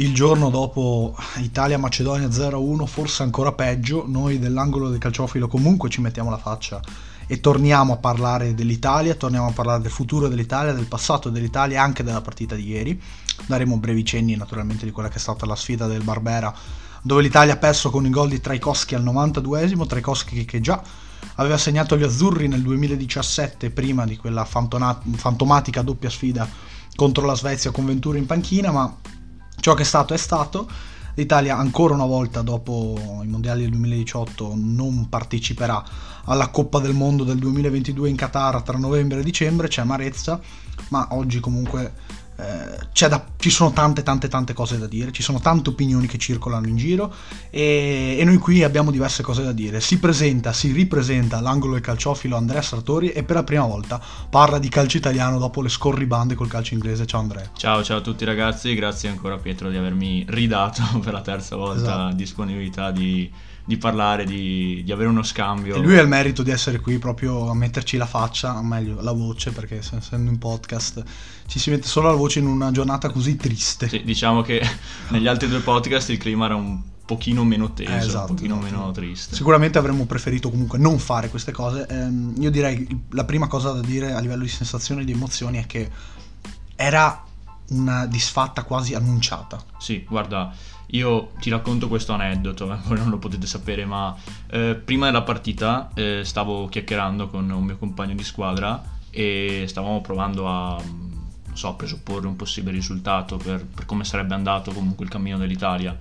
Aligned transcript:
il 0.00 0.14
giorno 0.14 0.48
dopo 0.48 1.16
Italia-Macedonia 1.38 2.28
0-1, 2.28 2.86
forse 2.86 3.24
ancora 3.24 3.50
peggio, 3.50 4.04
noi 4.06 4.38
dell'angolo 4.38 4.90
del 4.90 5.00
calciofilo 5.00 5.48
comunque 5.48 5.88
ci 5.88 6.00
mettiamo 6.00 6.30
la 6.30 6.38
faccia 6.38 6.80
e 7.26 7.40
torniamo 7.40 7.94
a 7.94 7.96
parlare 7.96 8.54
dell'Italia, 8.54 9.16
torniamo 9.16 9.48
a 9.48 9.52
parlare 9.52 9.82
del 9.82 9.90
futuro 9.90 10.28
dell'Italia, 10.28 10.72
del 10.72 10.86
passato 10.86 11.30
dell'Italia 11.30 11.78
e 11.78 11.80
anche 11.80 12.04
della 12.04 12.20
partita 12.20 12.54
di 12.54 12.68
ieri. 12.68 13.02
Daremo 13.44 13.76
brevi 13.78 14.04
cenni 14.04 14.36
naturalmente 14.36 14.84
di 14.84 14.92
quella 14.92 15.08
che 15.08 15.16
è 15.16 15.20
stata 15.20 15.44
la 15.46 15.56
sfida 15.56 15.88
del 15.88 16.04
Barbera, 16.04 16.54
dove 17.02 17.20
l'Italia 17.20 17.54
ha 17.54 17.58
perso 17.58 17.90
con 17.90 18.06
i 18.06 18.10
gol 18.10 18.28
di 18.28 18.40
Traikowski 18.40 18.94
al 18.94 19.02
92esimo, 19.02 19.84
Traikowski 19.84 20.44
che 20.44 20.60
già 20.60 20.80
aveva 21.34 21.58
segnato 21.58 21.96
gli 21.96 22.04
azzurri 22.04 22.46
nel 22.46 22.62
2017 22.62 23.70
prima 23.70 24.04
di 24.06 24.16
quella 24.16 24.44
fantomatica 24.44 25.82
doppia 25.82 26.08
sfida 26.08 26.48
contro 26.94 27.26
la 27.26 27.34
Svezia 27.34 27.72
con 27.72 27.84
Ventura 27.84 28.16
in 28.16 28.26
panchina, 28.26 28.70
ma 28.70 28.96
ciò 29.60 29.74
che 29.74 29.82
è 29.82 29.86
stato 29.86 30.14
è 30.14 30.16
stato. 30.18 30.68
L'Italia 31.14 31.56
ancora 31.56 31.94
una 31.94 32.06
volta 32.06 32.42
dopo 32.42 33.20
i 33.24 33.26
mondiali 33.26 33.62
del 33.62 33.70
2018 33.70 34.52
non 34.54 35.08
parteciperà 35.08 35.84
alla 36.24 36.48
Coppa 36.48 36.78
del 36.78 36.94
Mondo 36.94 37.24
del 37.24 37.38
2022 37.38 38.08
in 38.08 38.16
Qatar 38.16 38.62
tra 38.62 38.78
novembre 38.78 39.20
e 39.20 39.24
dicembre, 39.24 39.66
c'è 39.66 39.80
amarezza, 39.80 40.40
ma 40.90 41.08
oggi 41.10 41.40
comunque 41.40 41.92
eh, 42.38 43.08
da, 43.08 43.24
ci 43.36 43.50
sono 43.50 43.72
tante 43.72 44.02
tante 44.04 44.28
tante 44.28 44.52
cose 44.52 44.78
da 44.78 44.86
dire, 44.86 45.10
ci 45.10 45.22
sono 45.22 45.40
tante 45.40 45.70
opinioni 45.70 46.06
che 46.06 46.18
circolano 46.18 46.68
in 46.68 46.76
giro 46.76 47.12
e, 47.50 48.16
e, 48.18 48.24
noi 48.24 48.38
qui 48.38 48.62
abbiamo 48.62 48.90
diverse 48.92 49.22
cose 49.22 49.42
da 49.42 49.52
dire. 49.52 49.80
Si 49.80 49.98
presenta, 49.98 50.52
si 50.52 50.70
ripresenta 50.70 51.40
l'angolo 51.40 51.72
del 51.72 51.82
calciofilo 51.82 52.36
Andrea 52.36 52.62
Sartori 52.62 53.10
e 53.10 53.24
per 53.24 53.36
la 53.36 53.44
prima 53.44 53.64
volta 53.64 54.00
parla 54.30 54.58
di 54.58 54.68
calcio 54.68 54.96
italiano 54.96 55.38
dopo 55.38 55.62
le 55.62 55.68
scorribande 55.68 56.34
col 56.34 56.48
calcio 56.48 56.74
inglese. 56.74 57.06
Ciao 57.06 57.20
Andrea. 57.20 57.50
Ciao 57.56 57.82
ciao 57.82 57.98
a 57.98 58.00
tutti 58.00 58.24
ragazzi, 58.24 58.72
grazie 58.74 59.08
ancora 59.08 59.36
Pietro 59.38 59.68
di 59.68 59.76
avermi 59.76 60.24
ridato 60.28 60.82
per 61.02 61.12
la 61.12 61.22
terza 61.22 61.56
volta 61.56 61.80
esatto. 61.80 62.14
disponibilità 62.14 62.92
di 62.92 63.30
di 63.68 63.76
parlare, 63.76 64.24
di, 64.24 64.80
di, 64.82 64.92
avere 64.92 65.10
uno 65.10 65.22
scambio. 65.22 65.76
E 65.76 65.80
lui 65.80 65.98
ha 65.98 66.00
il 66.00 66.08
merito 66.08 66.42
di 66.42 66.50
essere 66.50 66.80
qui 66.80 66.96
proprio 66.96 67.50
a 67.50 67.54
metterci 67.54 67.98
la 67.98 68.06
faccia, 68.06 68.56
o 68.56 68.62
meglio 68.62 69.02
la 69.02 69.12
voce, 69.12 69.50
perché 69.50 69.76
essendo 69.76 70.30
in 70.30 70.38
podcast 70.38 71.04
ci 71.46 71.58
si 71.58 71.68
mette 71.68 71.86
solo 71.86 72.08
la 72.08 72.14
voce 72.14 72.38
in 72.38 72.46
una 72.46 72.70
giornata 72.70 73.10
così 73.10 73.36
triste. 73.36 73.86
Sì, 73.86 74.04
diciamo 74.04 74.40
che 74.40 74.62
negli 75.12 75.26
altri 75.26 75.48
due 75.48 75.60
podcast 75.60 76.08
il 76.08 76.16
clima 76.16 76.46
era 76.46 76.54
un 76.54 76.80
pochino 77.04 77.44
meno 77.44 77.74
teso, 77.74 77.90
eh, 77.90 77.96
esatto, 77.96 78.30
un 78.30 78.36
pochino 78.36 78.58
esatto. 78.58 78.74
meno 78.74 78.90
triste. 78.90 79.34
Sicuramente 79.34 79.76
avremmo 79.76 80.06
preferito 80.06 80.48
comunque 80.48 80.78
non 80.78 80.98
fare 80.98 81.28
queste 81.28 81.52
cose. 81.52 81.86
Ehm, 81.90 82.36
io 82.38 82.50
direi 82.50 82.86
la 83.10 83.24
prima 83.24 83.48
cosa 83.48 83.72
da 83.72 83.82
dire 83.82 84.14
a 84.14 84.20
livello 84.20 84.44
di 84.44 84.48
sensazioni 84.48 85.02
e 85.02 85.04
di 85.04 85.12
emozioni 85.12 85.58
è 85.58 85.66
che 85.66 85.90
era 86.74 87.22
una 87.68 88.06
disfatta 88.06 88.62
quasi 88.62 88.94
annunciata. 88.94 89.62
Sì, 89.76 90.06
guarda, 90.08 90.54
io 90.92 91.32
ti 91.38 91.50
racconto 91.50 91.88
questo 91.88 92.12
aneddoto, 92.12 92.66
voi 92.86 92.98
non 92.98 93.10
lo 93.10 93.18
potete 93.18 93.46
sapere, 93.46 93.84
ma 93.84 94.16
eh, 94.50 94.74
prima 94.82 95.06
della 95.06 95.22
partita 95.22 95.90
eh, 95.94 96.22
stavo 96.24 96.68
chiacchierando 96.68 97.28
con 97.28 97.50
un 97.50 97.64
mio 97.64 97.76
compagno 97.76 98.14
di 98.14 98.24
squadra 98.24 98.96
e 99.10 99.64
stavamo 99.66 100.00
provando 100.00 100.48
a, 100.48 100.82
so, 101.52 101.74
presupporre 101.74 102.26
un 102.26 102.36
possibile 102.36 102.72
risultato 102.72 103.36
per, 103.36 103.66
per, 103.66 103.84
come 103.84 104.04
sarebbe 104.04 104.34
andato 104.34 104.72
comunque 104.72 105.04
il 105.04 105.10
cammino 105.10 105.36
dell'Italia. 105.36 105.96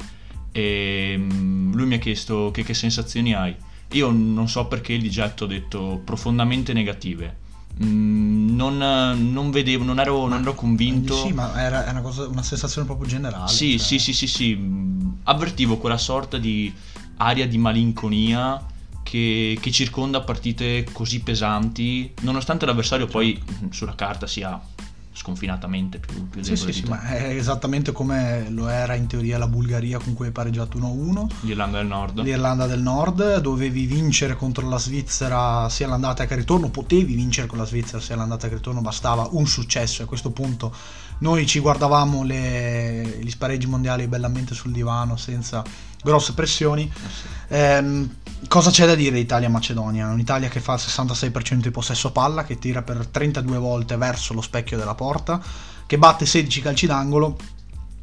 E 0.52 1.16
mm, 1.18 1.74
lui 1.74 1.86
mi 1.88 1.96
ha 1.96 2.00
chiesto 2.00 2.52
che, 2.52 2.64
che 2.64 2.74
sensazioni 2.74 3.34
hai. 3.34 3.56
Io 3.92 4.12
non 4.12 4.48
so 4.48 4.68
perché 4.68 4.98
di 4.98 5.10
getto 5.10 5.46
ho 5.46 5.48
detto 5.48 6.02
profondamente 6.04 6.74
negative 6.74 7.46
Mm, 7.83 8.56
non, 8.56 8.78
non, 9.31 9.52
vedevo, 9.52 9.83
non 9.83 10.00
ero, 10.00 10.28
non 10.28 10.42
ero 10.42 10.56
convinto. 10.56 11.16
Sì, 11.16 11.31
ma 11.31 11.61
era 11.61 11.86
una, 11.89 12.02
cosa, 12.02 12.28
una 12.28 12.42
sensazione 12.42 12.88
proprio 12.88 13.08
generale. 13.08 13.50
Sì, 13.50 13.78
cioè... 13.78 13.88
sì, 13.88 14.00
sì, 14.00 14.14
sì, 14.14 14.28
sì, 14.28 14.56
mm, 14.56 15.09
Avvertivo 15.23 15.77
quella 15.77 15.98
sorta 15.98 16.37
di 16.37 16.73
aria 17.17 17.48
di 17.48 17.58
malinconia 17.58 18.64
che, 19.04 19.58
che 19.60 19.71
circonda 19.71 20.21
partite 20.21 20.87
così 20.92 21.21
pesanti, 21.21 22.14
nonostante 22.21 22.66
l'avversario 22.66 23.05
poi 23.05 23.42
mm, 23.64 23.70
sulla 23.70 23.95
carta 23.95 24.26
sia 24.27 24.60
sconfinatamente 25.17 25.98
più, 25.98 26.30
più 26.30 26.44
sì, 26.44 26.55
sì, 26.55 26.72
sì, 26.72 26.83
ma 26.83 27.02
è 27.02 27.36
esattamente 27.36 27.92
come 27.92 28.50
lo 28.50 28.67
era 28.67 28.94
in 28.94 29.08
teoria 29.08 29.39
la 29.39 29.48
Bulgaria 29.48 29.98
con 29.98 30.14
cui 30.14 30.28
hai 30.28 30.32
pareggiato 30.32 30.78
1-1 30.78 31.28
l'Irlanda 31.42 31.78
del 31.80 31.88
Nord. 31.88 32.20
l'Irlanda 32.22 32.67
del 32.67 32.82
Nord 32.82 33.39
dovevi 33.39 33.88
vincere 33.88 34.36
contro 34.36 34.70
la 34.70 34.78
Svizzera 34.78 35.67
sia 35.70 35.88
l'andata 35.88 36.26
che 36.28 36.33
il 36.33 36.39
ritorno 36.42 36.70
potevi 36.70 37.16
vincere 37.16 37.48
con 37.48 37.58
la 37.58 37.66
Svizzera 37.66 38.00
sia 38.00 38.16
l'andata 38.16 38.48
che 38.48 38.54
il 38.54 38.60
ritorno 38.60 38.82
bastava 38.82 39.28
un 39.32 39.48
successo 39.48 40.02
e 40.02 40.05
a 40.05 40.08
questo 40.08 40.30
punto 40.30 40.72
noi 41.20 41.48
ci 41.48 41.60
guardavamo 41.60 42.23
le, 42.23 43.20
gli 43.20 43.30
spareggi 43.30 43.66
mondiali 43.66 44.08
bellamente 44.08 44.54
sul 44.54 44.72
divano 44.72 45.17
senza 45.17 45.64
grosse 46.04 46.34
pressioni. 46.34 46.92
Eh, 47.48 48.08
cosa 48.48 48.70
c'è 48.70 48.86
da 48.86 48.95
dire 48.95 49.20
Italia-Macedonia? 49.20 50.08
Un'Italia 50.08 50.49
che 50.49 50.59
fa 50.59 50.73
il 50.73 50.81
66% 50.83 51.55
di 51.55 51.71
possesso 51.71 52.11
palla, 52.11 52.43
che 52.43 52.59
tira 52.59 52.81
per 52.83 53.08
32 53.08 53.58
volte 53.58 53.98
verso 53.98 54.33
lo 54.33 54.42
specchio 54.42 54.77
della 54.77 54.95
porta, 54.95 55.42
che 55.86 55.98
batte 55.98 56.25
16 56.25 56.61
calci 56.61 56.86
d'angolo, 56.86 57.37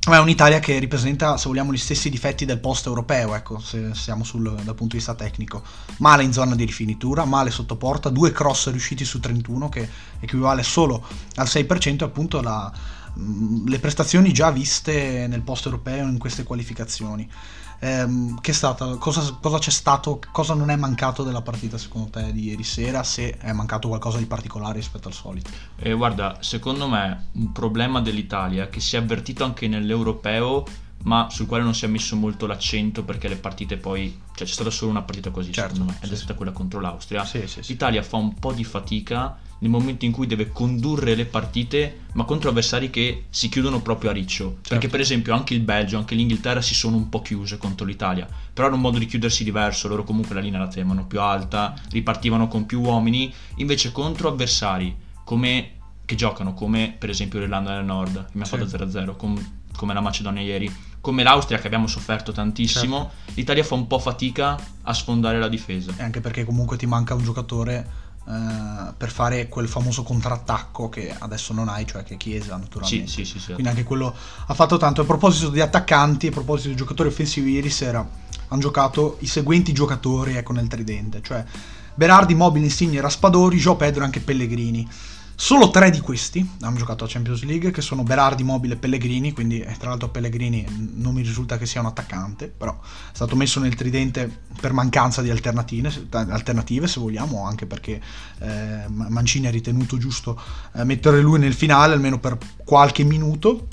ma 0.06 0.16
è 0.16 0.20
un'Italia 0.20 0.58
che 0.60 0.78
ripresenta, 0.78 1.38
se 1.38 1.48
vogliamo, 1.48 1.72
gli 1.72 1.78
stessi 1.78 2.10
difetti 2.10 2.44
del 2.44 2.58
post 2.58 2.86
europeo, 2.86 3.34
ecco, 3.34 3.58
se 3.58 3.94
siamo 3.94 4.22
sul, 4.22 4.42
dal 4.42 4.74
punto 4.74 4.88
di 4.88 4.96
vista 4.96 5.14
tecnico. 5.14 5.62
Male 5.98 6.24
in 6.24 6.32
zona 6.32 6.54
di 6.54 6.64
rifinitura, 6.64 7.24
male 7.24 7.50
sotto 7.50 7.76
porta, 7.76 8.10
due 8.10 8.30
cross 8.32 8.70
riusciti 8.70 9.04
su 9.04 9.20
31, 9.20 9.68
che 9.68 9.88
equivale 10.20 10.62
solo 10.62 11.02
al 11.36 11.46
6%, 11.46 12.02
appunto 12.02 12.42
la, 12.42 12.70
le 13.66 13.78
prestazioni 13.78 14.32
già 14.32 14.50
viste 14.50 15.26
nel 15.26 15.42
post 15.42 15.66
europeo 15.66 16.06
in 16.06 16.18
queste 16.18 16.42
qualificazioni 16.42 17.30
ehm, 17.78 18.40
che 18.40 18.50
è 18.50 18.54
stata, 18.54 18.96
cosa, 18.96 19.36
cosa, 19.40 19.58
c'è 19.58 19.70
stato, 19.70 20.20
cosa 20.32 20.54
non 20.54 20.70
è 20.70 20.76
mancato 20.76 21.22
della 21.22 21.42
partita 21.42 21.78
secondo 21.78 22.10
te 22.10 22.32
di 22.32 22.44
ieri 22.44 22.64
sera, 22.64 23.02
se 23.02 23.38
è 23.38 23.52
mancato 23.52 23.88
qualcosa 23.88 24.18
di 24.18 24.26
particolare 24.26 24.74
rispetto 24.74 25.08
al 25.08 25.14
solito? 25.14 25.50
Eh, 25.76 25.92
guarda, 25.92 26.38
secondo 26.40 26.88
me 26.88 27.28
un 27.32 27.52
problema 27.52 28.00
dell'Italia 28.00 28.68
che 28.68 28.80
si 28.80 28.96
è 28.96 28.98
avvertito 28.98 29.44
anche 29.44 29.68
nell'europeo 29.68 30.64
ma 31.04 31.28
sul 31.31 31.47
quale 31.47 31.62
non 31.62 31.75
si 31.75 31.84
è 31.84 31.88
messo 31.88 32.16
molto 32.16 32.47
l'accento 32.47 33.04
perché 33.04 33.28
le 33.28 33.37
partite 33.37 33.76
poi 33.76 34.20
cioè 34.34 34.47
c'è 34.47 34.53
stata 34.53 34.70
solo 34.70 34.91
una 34.91 35.03
partita 35.03 35.31
così 35.31 35.53
certo, 35.53 35.75
secondo 35.75 35.92
me 35.92 35.98
ed 36.00 36.09
sì. 36.09 36.15
è 36.15 36.16
stata 36.16 36.34
quella 36.34 36.53
contro 36.53 36.81
l'Austria 36.81 37.25
sì, 37.25 37.47
sì, 37.47 37.60
l'Italia 37.66 38.03
fa 38.03 38.16
un 38.16 38.34
po' 38.34 38.53
di 38.53 38.65
fatica 38.65 39.38
nel 39.64 39.70
momento 39.70 40.04
in 40.04 40.12
cui 40.12 40.26
deve 40.26 40.50
condurre 40.50 41.14
le 41.14 41.25
partite, 41.25 42.00
ma 42.12 42.25
contro 42.25 42.50
avversari 42.50 42.91
che 42.91 43.25
si 43.31 43.48
chiudono 43.48 43.81
proprio 43.81 44.10
a 44.10 44.12
riccio. 44.12 44.56
Certo. 44.56 44.69
Perché, 44.69 44.88
per 44.88 45.00
esempio, 45.00 45.32
anche 45.32 45.54
il 45.54 45.60
Belgio, 45.60 45.97
anche 45.97 46.14
l'Inghilterra 46.14 46.60
si 46.60 46.75
sono 46.75 46.97
un 46.97 47.09
po' 47.09 47.22
chiuse 47.22 47.56
contro 47.56 47.87
l'Italia. 47.87 48.28
Però 48.53 48.66
hanno 48.66 48.76
un 48.76 48.82
modo 48.82 48.98
di 48.98 49.06
chiudersi 49.06 49.43
diverso. 49.43 49.88
Loro 49.88 50.04
comunque 50.04 50.34
la 50.34 50.43
linea 50.43 50.59
la 50.59 50.69
tenevano 50.69 51.06
più 51.06 51.19
alta, 51.20 51.75
ripartivano 51.91 52.47
con 52.47 52.66
più 52.66 52.82
uomini. 52.82 53.32
Invece, 53.56 53.91
contro 53.91 54.28
avversari 54.28 54.94
come, 55.25 55.70
che 56.04 56.14
giocano 56.14 56.53
come, 56.53 56.94
per 56.98 57.09
esempio, 57.09 57.38
l'Irlanda 57.38 57.75
del 57.75 57.87
Nord, 57.87 58.26
che 58.26 58.37
mi 58.37 58.43
ha 58.43 58.44
sì. 58.44 58.59
fatto 58.59 58.66
0-0, 58.66 59.16
com, 59.16 59.62
come 59.75 59.94
la 59.94 60.00
Macedonia 60.00 60.43
ieri, 60.43 60.70
come 61.04 61.22
l'Austria, 61.22 61.59
che 61.59 61.66
abbiamo 61.66 61.87
sofferto 61.87 62.32
tantissimo, 62.32 63.10
certo. 63.10 63.32
l'Italia 63.34 63.62
fa 63.62 63.75
un 63.75 63.87
po' 63.87 63.98
fatica 63.98 64.59
a 64.81 64.94
sfondare 64.94 65.38
la 65.38 65.48
difesa. 65.48 65.92
E 65.98 66.03
anche 66.03 66.22
perché 66.22 66.47
comunque 66.47 66.78
ti 66.78 66.87
manca 66.87 67.12
un 67.12 67.22
giocatore 67.22 68.03
Uh, 68.25 68.94
per 68.97 69.10
fare 69.10 69.48
quel 69.50 69.69
famoso 69.69 70.03
contrattacco 70.03 70.88
che 70.88 71.14
adesso 71.19 71.53
non 71.53 71.69
hai, 71.69 71.87
cioè 71.87 72.04
che 72.04 72.16
Chiesa 72.16 72.56
naturalmente. 72.56 73.06
Sì, 73.06 73.26
sì, 73.26 73.32
sì, 73.32 73.38
sì. 73.38 73.53
Quindi 73.53 73.69
anche 73.69 73.82
quello 73.82 74.14
ha 74.47 74.54
fatto 74.54 74.78
tanto. 74.78 75.03
A 75.03 75.04
proposito 75.04 75.50
di 75.50 75.60
attaccanti, 75.60 76.28
a 76.28 76.31
proposito 76.31 76.70
di 76.70 76.75
giocatori 76.75 77.10
offensivi, 77.10 77.53
ieri 77.53 77.69
sera 77.69 77.98
hanno 78.48 78.60
giocato 78.62 79.19
i 79.20 79.26
seguenti 79.26 79.75
giocatori 79.75 80.37
ecco, 80.37 80.54
nel 80.54 80.69
tridente, 80.69 81.20
cioè 81.20 81.44
Berardi, 81.94 82.34
Mobile, 82.34 82.64
Insigne, 82.64 83.03
Raspadori, 83.03 83.59
Gio 83.59 83.76
Pedro 83.76 84.00
e 84.00 84.06
anche 84.06 84.20
Pellegrini. 84.20 84.88
Solo 85.36 85.70
tre 85.70 85.90
di 85.90 86.00
questi 86.00 86.48
hanno 86.60 86.76
giocato 86.76 87.04
a 87.04 87.08
Champions 87.08 87.42
League, 87.42 87.72
che 87.72 87.82
sono 87.82 88.04
Berardi, 88.04 88.44
Mobile 88.44 88.75
e 88.75 88.76
Pellegrini, 88.76 89.32
quindi 89.32 89.60
eh, 89.60 89.76
tra 89.76 89.88
l'altro 89.88 90.08
Pellegrini 90.08 90.64
non 90.94 91.12
mi 91.12 91.22
risulta 91.22 91.58
che 91.58 91.66
sia 91.66 91.81
un 91.81 91.86
attaccante, 91.86 92.46
però 92.48 92.72
è 92.72 93.14
stato 93.14 93.34
messo 93.34 93.58
nel 93.58 93.75
tridente 93.75 94.42
per 94.60 94.72
mancanza 94.72 95.22
di 95.22 95.31
alternative, 95.31 96.08
alternative 96.10 96.86
se 96.86 97.00
vogliamo, 97.00 97.44
anche 97.44 97.66
perché 97.66 98.00
eh, 98.38 98.84
Mancini 98.88 99.48
ha 99.48 99.50
ritenuto 99.50 99.98
giusto 99.98 100.40
eh, 100.75 100.84
mettere 100.84 101.20
lui 101.20 101.40
nel 101.40 101.54
finale, 101.54 101.94
almeno 101.94 102.20
per 102.20 102.38
qualche 102.64 103.02
minuto, 103.02 103.66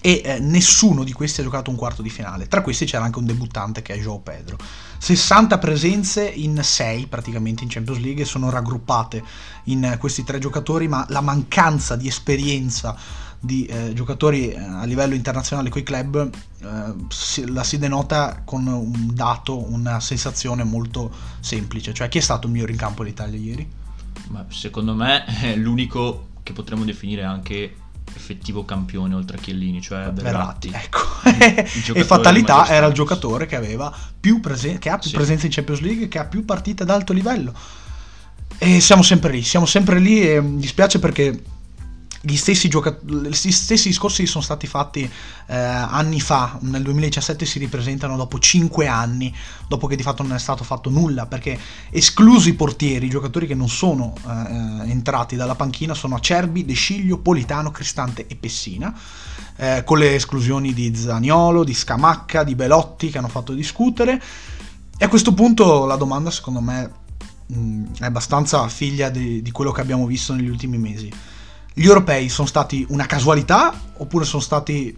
e 0.00 0.22
eh, 0.24 0.38
nessuno 0.38 1.04
di 1.04 1.12
questi 1.12 1.40
ha 1.40 1.44
giocato 1.44 1.70
un 1.70 1.76
quarto 1.76 2.02
di 2.02 2.10
finale. 2.10 2.48
Tra 2.48 2.62
questi 2.62 2.86
c'era 2.86 3.04
anche 3.04 3.18
un 3.18 3.26
debuttante 3.26 3.82
che 3.82 3.94
è 3.94 3.98
Joao 3.98 4.20
Pedro. 4.20 4.56
60 4.98 5.58
presenze 5.58 6.26
in 6.28 6.62
6 6.62 7.06
praticamente 7.06 7.62
in 7.62 7.70
Champions 7.70 8.00
League 8.00 8.24
sono 8.24 8.50
raggruppate 8.50 9.22
in 9.64 9.96
questi 9.98 10.24
tre 10.24 10.38
giocatori, 10.38 10.88
ma 10.88 11.04
la 11.08 11.20
mancanza 11.20 11.96
di 11.96 12.08
esperienza 12.08 12.96
di 13.42 13.64
eh, 13.64 13.94
giocatori 13.94 14.50
eh, 14.50 14.58
a 14.58 14.84
livello 14.84 15.14
internazionale 15.14 15.70
con 15.70 15.80
i 15.80 15.84
club 15.84 16.30
eh, 16.60 16.94
si, 17.08 17.50
la 17.50 17.64
si 17.64 17.78
denota 17.78 18.42
con 18.44 18.66
un 18.66 19.14
dato, 19.14 19.72
una 19.72 19.98
sensazione 19.98 20.62
molto 20.62 21.10
semplice, 21.40 21.94
cioè 21.94 22.08
chi 22.08 22.18
è 22.18 22.20
stato 22.20 22.46
il 22.46 22.52
migliore 22.52 22.72
in 22.72 22.78
campo 22.78 23.02
d'Italia 23.02 23.38
ieri? 23.38 23.68
Ma 24.28 24.44
secondo 24.48 24.94
me 24.94 25.24
è 25.24 25.56
l'unico 25.56 26.28
che 26.42 26.52
potremmo 26.52 26.84
definire 26.84 27.24
anche 27.24 27.76
effettivo 28.14 28.64
campione 28.64 29.14
oltre 29.14 29.36
a 29.36 29.40
Chiellini, 29.40 29.80
cioè 29.80 30.10
Verratti. 30.12 30.70
Ecco. 30.72 30.98
e 31.94 32.04
fatalità 32.04 32.68
era 32.68 32.86
il 32.86 32.94
giocatore 32.94 33.46
che, 33.46 33.56
aveva 33.56 33.94
più 34.18 34.40
presen- 34.40 34.78
che 34.78 34.88
ha 34.90 34.98
più 34.98 35.10
sì. 35.10 35.16
presenza 35.16 35.46
in 35.46 35.52
Champions 35.52 35.80
League, 35.80 36.08
che 36.08 36.18
ha 36.18 36.24
più 36.24 36.44
partite 36.44 36.82
ad 36.82 36.90
alto 36.90 37.12
livello. 37.12 37.52
E 38.58 38.80
siamo 38.80 39.02
sempre 39.02 39.32
lì, 39.32 39.42
siamo 39.42 39.66
sempre 39.66 39.98
lì 39.98 40.20
e 40.28 40.40
mi 40.40 40.60
dispiace 40.60 40.98
perché 40.98 41.42
gli 42.22 42.36
stessi, 42.36 42.68
gioca- 42.68 42.98
gli 43.02 43.32
stessi 43.32 43.88
discorsi 43.88 44.26
sono 44.26 44.44
stati 44.44 44.66
fatti 44.66 45.10
eh, 45.46 45.56
anni 45.56 46.20
fa, 46.20 46.58
nel 46.60 46.82
2017 46.82 47.46
si 47.46 47.58
ripresentano 47.58 48.14
dopo 48.16 48.38
5 48.38 48.86
anni, 48.86 49.34
dopo 49.66 49.86
che 49.86 49.96
di 49.96 50.02
fatto 50.02 50.22
non 50.22 50.34
è 50.34 50.38
stato 50.38 50.62
fatto 50.62 50.90
nulla, 50.90 51.24
perché 51.24 51.58
esclusi 51.88 52.50
i 52.50 52.54
portieri, 52.54 53.06
i 53.06 53.10
giocatori 53.10 53.46
che 53.46 53.54
non 53.54 53.70
sono 53.70 54.14
eh, 54.26 54.90
entrati 54.90 55.34
dalla 55.34 55.54
panchina 55.54 55.94
sono 55.94 56.16
Acerbi, 56.16 56.66
De 56.66 56.74
Sciglio, 56.74 57.18
Politano, 57.18 57.70
Cristante 57.70 58.26
e 58.26 58.36
Pessina, 58.36 58.94
eh, 59.56 59.82
con 59.84 59.98
le 59.98 60.14
esclusioni 60.14 60.74
di 60.74 60.94
Zaniolo, 60.94 61.64
di 61.64 61.74
Scamacca, 61.74 62.44
di 62.44 62.54
Belotti 62.54 63.08
che 63.08 63.16
hanno 63.16 63.28
fatto 63.28 63.54
discutere. 63.54 64.20
E 64.98 65.04
a 65.06 65.08
questo 65.08 65.32
punto 65.32 65.86
la 65.86 65.96
domanda 65.96 66.30
secondo 66.30 66.60
me 66.60 66.90
mh, 67.46 67.84
è 68.00 68.04
abbastanza 68.04 68.68
figlia 68.68 69.08
di, 69.08 69.40
di 69.40 69.50
quello 69.50 69.72
che 69.72 69.80
abbiamo 69.80 70.04
visto 70.04 70.34
negli 70.34 70.48
ultimi 70.48 70.76
mesi 70.76 71.10
gli 71.72 71.86
europei 71.86 72.28
sono 72.28 72.48
stati 72.48 72.84
una 72.88 73.06
casualità 73.06 73.72
oppure 73.96 74.24
sono 74.24 74.42
stati 74.42 74.96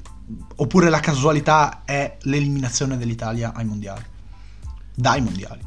oppure 0.56 0.88
la 0.88 1.00
casualità 1.00 1.82
è 1.84 2.16
l'eliminazione 2.22 2.96
dell'Italia 2.96 3.52
ai 3.54 3.64
mondiali? 3.64 4.04
Dai 4.94 5.20
mondiali. 5.20 5.60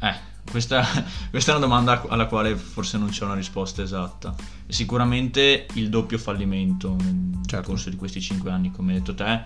Eh, 0.00 0.14
questa, 0.50 0.84
questa, 1.30 1.52
è 1.52 1.56
una 1.56 1.66
domanda 1.66 2.04
alla 2.08 2.26
quale 2.26 2.56
forse 2.56 2.98
non 2.98 3.08
c'è 3.08 3.24
una 3.24 3.34
risposta 3.34 3.82
esatta. 3.82 4.34
Sicuramente 4.68 5.66
il 5.74 5.88
doppio 5.88 6.18
fallimento 6.18 6.94
nel 6.96 7.40
certo. 7.46 7.70
corso 7.70 7.90
di 7.90 7.96
questi 7.96 8.20
cinque 8.20 8.50
anni, 8.50 8.70
come 8.70 8.92
hai 8.92 8.98
detto 8.98 9.14
te, 9.14 9.44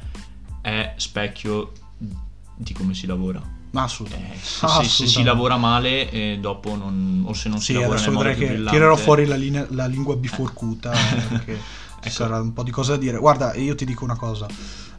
è 0.60 0.94
specchio 0.96 1.72
di 2.56 2.72
come 2.72 2.94
si 2.94 3.06
lavora 3.06 3.55
assolutamente. 3.84 4.34
Eh, 4.34 4.38
se, 4.40 4.64
assolutamente. 4.64 4.88
se, 4.88 5.06
si 5.06 5.22
lavora 5.22 5.56
male, 5.56 6.10
eh, 6.10 6.38
dopo 6.40 6.76
non, 6.76 7.24
o 7.26 7.32
se 7.32 7.48
non 7.48 7.58
sì, 7.58 7.72
si 7.72 7.72
lavora 7.74 8.00
nel 8.00 8.10
modo 8.10 8.28
che 8.30 8.46
brillante... 8.46 8.70
tirerò 8.70 8.96
fuori 8.96 9.26
la, 9.26 9.36
linea, 9.36 9.66
la 9.70 9.86
lingua 9.86 10.16
biforcuta 10.16 10.90
perché 11.28 11.52
ecco. 11.52 12.08
sarà 12.08 12.40
un 12.40 12.52
po' 12.52 12.62
di 12.62 12.70
cose 12.70 12.92
da 12.92 12.98
dire. 12.98 13.18
Guarda, 13.18 13.54
io 13.54 13.74
ti 13.74 13.84
dico 13.84 14.04
una 14.04 14.16
cosa. 14.16 14.46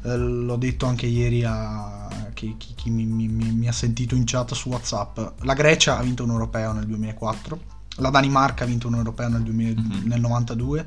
Eh, 0.04 0.18
l'ho 0.18 0.56
detto 0.58 0.86
anche 0.86 1.06
ieri 1.06 1.44
a 1.44 2.08
chi, 2.34 2.56
chi, 2.58 2.74
chi 2.76 2.90
mi, 2.90 3.06
mi, 3.06 3.28
mi, 3.28 3.68
ha 3.68 3.72
sentito 3.72 4.16
in 4.16 4.24
chat 4.26 4.54
su 4.54 4.70
WhatsApp. 4.70 5.20
La 5.42 5.54
Grecia 5.54 5.98
ha 5.98 6.02
vinto 6.02 6.24
un 6.24 6.30
europeo 6.30 6.72
nel 6.74 6.86
2004 6.86 7.76
la 7.98 8.10
Danimarca 8.10 8.64
ha 8.64 8.68
vinto 8.68 8.88
un 8.88 8.96
europeo 8.96 9.28
nel, 9.28 9.44
2000, 9.44 9.82
mm-hmm. 9.82 10.08
nel 10.08 10.20
92. 10.20 10.86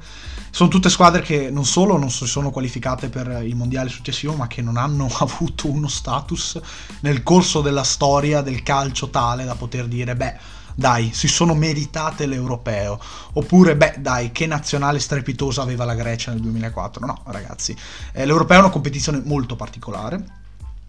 Sono 0.51 0.69
tutte 0.69 0.89
squadre 0.89 1.23
che 1.23 1.51
non 1.51 1.65
solo 1.65 1.97
non 1.97 2.11
si 2.11 2.27
sono 2.27 2.51
qualificate 2.51 3.09
per 3.09 3.43
il 3.45 3.57
mondiale 3.57 3.89
successivo, 3.89 4.35
ma 4.35 4.47
che 4.47 4.63
non 4.63 4.77
hanno 4.77 5.09
avuto 5.19 5.69
uno 5.69 5.89
status 5.89 6.61
nel 7.01 7.23
corso 7.23 7.61
della 7.61 7.85
storia 7.85 8.41
del 8.41 8.63
calcio 8.63 9.11
tale 9.11 9.45
da 9.45 9.55
poter 9.55 9.87
dire, 9.87 10.17
beh, 10.17 10.59
dai, 10.75 11.11
si 11.13 11.29
sono 11.29 11.55
meritate 11.55 12.27
l'europeo. 12.27 12.99
Oppure, 13.33 13.77
beh, 13.77 13.97
dai, 13.99 14.33
che 14.33 14.47
nazionale 14.47 14.99
strepitosa 14.99 15.63
aveva 15.63 15.85
la 15.85 15.95
Grecia 15.95 16.31
nel 16.31 16.41
2004. 16.41 17.05
No, 17.05 17.23
ragazzi, 17.27 17.77
eh, 18.13 18.25
l'europeo 18.25 18.57
è 18.57 18.61
una 18.61 18.71
competizione 18.71 19.21
molto 19.25 19.57
particolare 19.57 20.39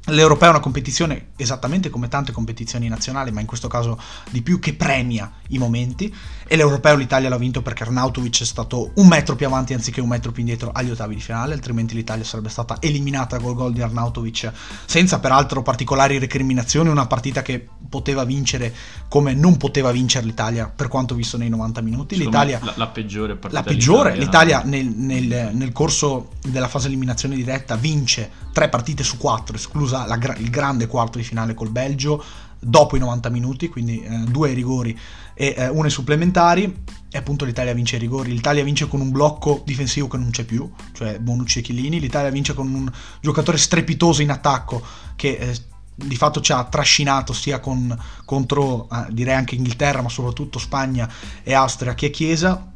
L'Europeo 0.05 0.47
è 0.47 0.51
una 0.51 0.59
competizione 0.59 1.27
esattamente 1.35 1.91
come 1.91 2.07
tante 2.07 2.31
competizioni 2.31 2.87
nazionali, 2.87 3.31
ma 3.31 3.39
in 3.39 3.45
questo 3.45 3.67
caso 3.67 3.99
di 4.31 4.41
più 4.41 4.59
che 4.59 4.73
premia 4.73 5.31
i 5.49 5.59
momenti. 5.59 6.13
E 6.51 6.57
l'Europeo 6.57 6.97
l'Italia 6.97 7.29
l'ha 7.29 7.37
vinto 7.37 7.61
perché 7.61 7.83
Arnautovic 7.83 8.41
è 8.41 8.43
stato 8.43 8.91
un 8.95 9.07
metro 9.07 9.37
più 9.37 9.45
avanti 9.45 9.73
anziché 9.73 10.01
un 10.01 10.09
metro 10.09 10.33
più 10.33 10.41
indietro 10.41 10.69
agli 10.73 10.89
ottavi 10.89 11.15
di 11.15 11.21
finale, 11.21 11.53
altrimenti 11.53 11.95
l'Italia 11.95 12.25
sarebbe 12.25 12.49
stata 12.49 12.75
eliminata 12.81 13.39
col 13.39 13.53
gol 13.53 13.71
di 13.71 13.81
Arnautovic, 13.81 14.51
senza 14.83 15.21
peraltro 15.21 15.61
particolari 15.61 16.19
recriminazioni. 16.19 16.89
Una 16.89 17.07
partita 17.07 17.41
che 17.41 17.65
poteva 17.87 18.25
vincere 18.25 18.75
come 19.07 19.33
non 19.33 19.55
poteva 19.55 19.93
vincere 19.93 20.25
l'Italia 20.25 20.67
per 20.67 20.89
quanto 20.89 21.15
visto 21.15 21.37
nei 21.37 21.47
90 21.47 21.79
minuti. 21.79 22.17
L'Italia, 22.17 22.59
la, 22.61 22.73
la, 22.75 22.87
peggiore 22.87 23.37
partita. 23.37 23.61
La 23.61 23.65
peggiore. 23.65 24.17
L'Italia 24.17 24.61
nel, 24.65 24.87
nel, 24.87 25.51
nel 25.53 25.71
corso 25.71 26.31
della 26.45 26.67
fase 26.67 26.87
eliminazione 26.87 27.35
diretta 27.35 27.77
vince 27.77 28.29
tre 28.51 28.67
partite 28.67 29.03
su 29.03 29.15
quattro, 29.15 29.57
conclusa 29.57 30.05
la, 30.05 30.19
il 30.37 30.49
grande 30.49 30.87
quarto 30.87 31.17
di 31.17 31.23
finale 31.23 31.53
col 31.53 31.69
Belgio 31.69 32.21
dopo 32.61 32.95
i 32.95 32.99
90 32.99 33.29
minuti, 33.29 33.67
quindi 33.69 34.01
eh, 34.01 34.17
due 34.27 34.53
rigori 34.53 34.97
e 35.33 35.55
eh, 35.57 35.67
uno 35.67 35.83
ai 35.83 35.89
supplementari. 35.89 36.83
E 37.09 37.17
appunto 37.17 37.43
l'Italia 37.43 37.73
vince 37.73 37.95
ai 37.95 38.01
rigori. 38.01 38.31
L'Italia 38.31 38.63
vince 38.63 38.87
con 38.87 39.01
un 39.01 39.11
blocco 39.11 39.63
difensivo 39.65 40.07
che 40.07 40.17
non 40.17 40.29
c'è 40.29 40.45
più, 40.45 40.71
cioè 40.93 41.19
Bonucci 41.19 41.59
e 41.59 41.61
Chilini. 41.61 41.99
L'Italia 41.99 42.29
vince 42.29 42.53
con 42.53 42.73
un 42.73 42.91
giocatore 43.19 43.57
strepitoso 43.57 44.21
in 44.21 44.29
attacco 44.29 44.81
che 45.15 45.29
eh, 45.29 45.55
di 45.93 46.15
fatto 46.15 46.41
ci 46.41 46.51
ha 46.51 46.63
trascinato 46.63 47.33
sia 47.33 47.59
con, 47.59 47.97
contro, 48.23 48.87
eh, 48.89 49.07
direi 49.09 49.35
anche 49.35 49.55
Inghilterra, 49.55 50.01
ma 50.01 50.09
soprattutto 50.09 50.59
Spagna 50.59 51.09
e 51.43 51.53
Austria 51.53 51.95
che 51.95 52.09
Chiesa. 52.09 52.69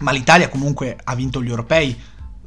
Ma 0.00 0.10
l'Italia 0.10 0.48
comunque 0.48 0.98
ha 1.02 1.14
vinto 1.14 1.42
gli 1.42 1.48
europei 1.48 1.98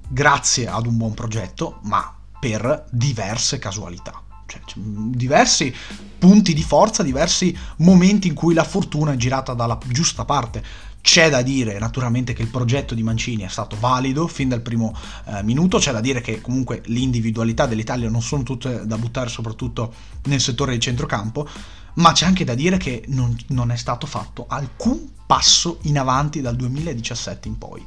grazie 0.08 0.68
ad 0.68 0.86
un 0.86 0.98
buon 0.98 1.14
progetto, 1.14 1.80
ma 1.84 2.14
per 2.40 2.86
diverse 2.92 3.58
casualità. 3.60 4.25
Cioè, 4.63 4.81
diversi 4.84 5.74
punti 6.18 6.54
di 6.54 6.63
forza, 6.63 7.04
diversi 7.04 7.56
momenti 7.78 8.28
in 8.28 8.34
cui 8.34 8.54
la 8.54 8.63
fortuna 8.63 9.13
è 9.13 9.16
girata 9.16 9.54
dalla 9.54 9.78
giusta 9.88 10.25
parte. 10.25 10.63
C'è 11.02 11.30
da 11.30 11.44
dire 11.44 11.78
naturalmente 11.78 12.34
che 12.34 12.42
il 12.42 12.48
progetto 12.48 12.96
di 12.96 13.04
Mancini 13.04 13.44
è 13.44 13.48
stato 13.48 13.78
valido 13.80 14.28
fin 14.28 14.50
dal 14.50 14.62
primo 14.62 14.92
eh, 15.25 15.44
minuto, 15.44 15.78
c'è 15.78 15.92
da 15.92 16.02
dire 16.02 16.19
che 16.19 16.42
comunque 16.42 16.81
le 16.86 17.00
individualità 17.00 17.68
dell'Italia 17.68 18.10
non 18.10 18.24
sono 18.24 18.42
tutte 18.42 18.88
da 18.88 18.98
buttare 18.98 19.30
soprattutto 19.30 19.94
nel 20.24 20.42
settore 20.42 20.72
del 20.72 20.81
centrocampo, 20.81 21.48
ma 21.96 22.12
c'è 22.12 22.25
anche 22.25 22.44
da 22.44 22.56
dire 22.56 22.78
che 22.78 23.04
non, 23.10 23.38
non 23.50 23.69
è 23.69 23.75
stato 23.75 24.08
fatto 24.08 24.46
alcun 24.48 25.12
passo 25.28 25.78
in 25.84 26.00
avanti 26.00 26.42
dal 26.42 26.56
2017 26.56 27.48
in 27.48 27.58
poi. 27.60 27.86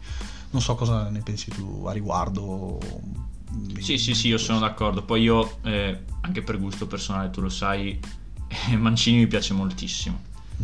Non 0.51 0.63
so 0.63 0.77
cosa 0.77 1.09
ne 1.11 1.21
pensi 1.21 1.51
tu 1.51 1.85
a 1.87 1.93
riguardo, 1.93 2.79
sì, 3.79 3.99
sì, 3.99 4.15
sì, 4.15 4.29
io 4.29 4.39
sono 4.39 4.59
d'accordo. 4.59 5.03
Poi 5.03 5.23
io, 5.23 5.59
eh, 5.63 6.05
anche 6.21 6.43
per 6.43 6.59
gusto 6.59 6.87
personale, 6.87 7.31
tu 7.31 7.41
lo 7.41 7.49
sai, 7.49 7.99
eh, 8.49 8.77
Mancini 8.77 9.19
mi 9.19 9.27
piace 9.27 9.55
moltissimo 9.55 10.21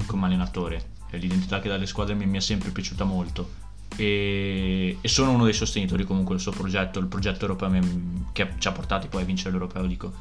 come 0.07 0.27
allenatore. 0.27 0.93
L'identità 1.11 1.61
che 1.61 1.69
dà 1.69 1.75
alle 1.75 1.87
squadre 1.87 2.15
mi, 2.15 2.27
mi 2.27 2.39
è 2.39 2.41
sempre 2.41 2.71
piaciuta 2.71 3.05
molto. 3.05 3.63
E, 3.97 4.99
e, 5.01 5.09
sono 5.09 5.31
uno 5.31 5.45
dei 5.45 5.53
sostenitori 5.53 6.05
comunque 6.05 6.35
del 6.35 6.43
suo 6.43 6.51
progetto, 6.51 6.99
il 6.99 7.07
progetto 7.07 7.43
europeo 7.43 7.71
mi, 7.71 8.27
che 8.33 8.55
ci 8.59 8.67
ha 8.67 8.73
portati 8.73 9.07
poi 9.07 9.23
a 9.23 9.25
vincere 9.25 9.51
l'europeo, 9.51 9.87
dico. 9.87 10.13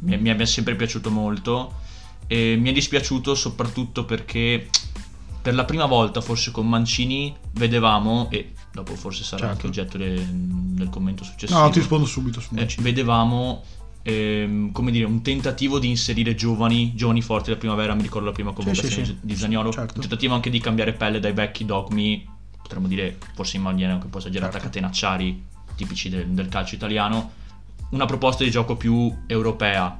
Mi, 0.00 0.18
mi 0.18 0.30
è 0.30 0.44
sempre 0.44 0.76
piaciuto 0.76 1.10
molto 1.10 1.80
e 2.26 2.56
mi 2.58 2.70
è 2.70 2.72
dispiaciuto 2.72 3.34
soprattutto 3.34 4.04
perché 4.04 4.68
per 5.44 5.54
la 5.54 5.66
prima 5.66 5.84
volta 5.84 6.22
forse 6.22 6.50
con 6.50 6.66
Mancini 6.66 7.36
vedevamo, 7.52 8.30
e 8.30 8.54
dopo 8.72 8.94
forse 8.94 9.24
sarà 9.24 9.48
certo. 9.48 9.52
anche 9.52 9.66
oggetto 9.66 9.98
de, 9.98 10.26
del 10.26 10.88
commento 10.88 11.22
successivo. 11.22 11.60
No, 11.60 11.68
ti 11.68 11.80
rispondo 11.80 12.06
subito 12.06 12.40
su 12.40 12.54
eh, 12.54 12.66
vedevamo 12.78 13.62
ehm, 14.00 14.72
come 14.72 14.90
dire, 14.90 15.04
un 15.04 15.20
tentativo 15.20 15.78
di 15.78 15.90
inserire 15.90 16.34
giovani, 16.34 16.94
giovani 16.94 17.20
forti 17.20 17.48
della 17.48 17.58
primavera, 17.58 17.92
mi 17.92 18.00
ricordo 18.00 18.28
la 18.28 18.32
prima 18.32 18.52
convocazione 18.52 18.88
sì, 18.88 19.04
sì, 19.04 19.04
sì. 19.04 19.18
di 19.20 19.36
Zagnolo, 19.36 19.70
certo. 19.70 19.92
un 19.96 20.00
tentativo 20.00 20.32
anche 20.32 20.48
di 20.48 20.60
cambiare 20.60 20.94
pelle 20.94 21.20
dai 21.20 21.34
vecchi 21.34 21.66
dogmi, 21.66 22.26
potremmo 22.62 22.88
dire 22.88 23.18
forse 23.34 23.58
in 23.58 23.64
maniera 23.64 23.92
anche 23.92 24.06
un 24.06 24.10
po' 24.12 24.20
esagerata, 24.20 24.52
certo. 24.52 24.68
catenacciari 24.68 25.44
tipici 25.76 26.08
del, 26.08 26.28
del 26.28 26.48
calcio 26.48 26.74
italiano, 26.74 27.32
una 27.90 28.06
proposta 28.06 28.44
di 28.44 28.50
gioco 28.50 28.76
più 28.76 29.14
europea, 29.26 29.94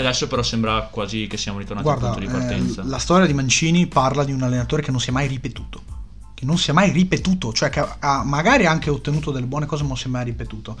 e 0.00 0.06
adesso 0.06 0.26
però 0.26 0.42
sembra 0.42 0.88
quasi 0.90 1.26
che 1.26 1.36
siamo 1.36 1.58
ritornati 1.58 1.86
Guarda, 1.86 2.08
al 2.08 2.14
punto 2.14 2.26
di 2.26 2.32
partenza. 2.32 2.82
Eh, 2.82 2.86
la 2.86 2.98
storia 2.98 3.26
di 3.26 3.34
Mancini 3.34 3.86
parla 3.86 4.24
di 4.24 4.32
un 4.32 4.42
allenatore 4.42 4.82
che 4.82 4.90
non 4.90 5.00
si 5.00 5.10
è 5.10 5.12
mai 5.12 5.28
ripetuto 5.28 5.98
che 6.40 6.46
non 6.46 6.56
si 6.56 6.70
è 6.70 6.72
mai 6.72 6.90
ripetuto, 6.90 7.52
cioè 7.52 7.68
che 7.68 7.86
ha 7.98 8.24
magari 8.24 8.64
anche 8.64 8.88
ottenuto 8.88 9.30
delle 9.30 9.44
buone 9.44 9.66
cose, 9.66 9.82
ma 9.82 9.88
non 9.88 9.98
si 9.98 10.06
è 10.06 10.08
mai 10.08 10.24
ripetuto. 10.24 10.74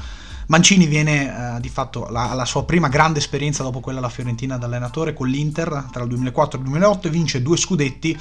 Mancini 0.46 0.86
viene 0.86 1.56
eh, 1.56 1.60
di 1.60 1.68
fatto 1.68 2.06
alla 2.06 2.46
sua 2.46 2.64
prima 2.64 2.88
grande 2.88 3.18
esperienza 3.18 3.62
dopo 3.62 3.80
quella 3.80 3.98
alla 3.98 4.08
Fiorentina 4.08 4.56
da 4.56 4.64
allenatore 4.64 5.12
con 5.12 5.28
l'Inter 5.28 5.88
tra 5.92 6.02
il 6.02 6.08
2004 6.08 6.56
e 6.58 6.62
il 6.62 6.66
2008 6.66 7.06
e 7.06 7.10
vince 7.10 7.42
due 7.42 7.58
scudetti 7.58 8.18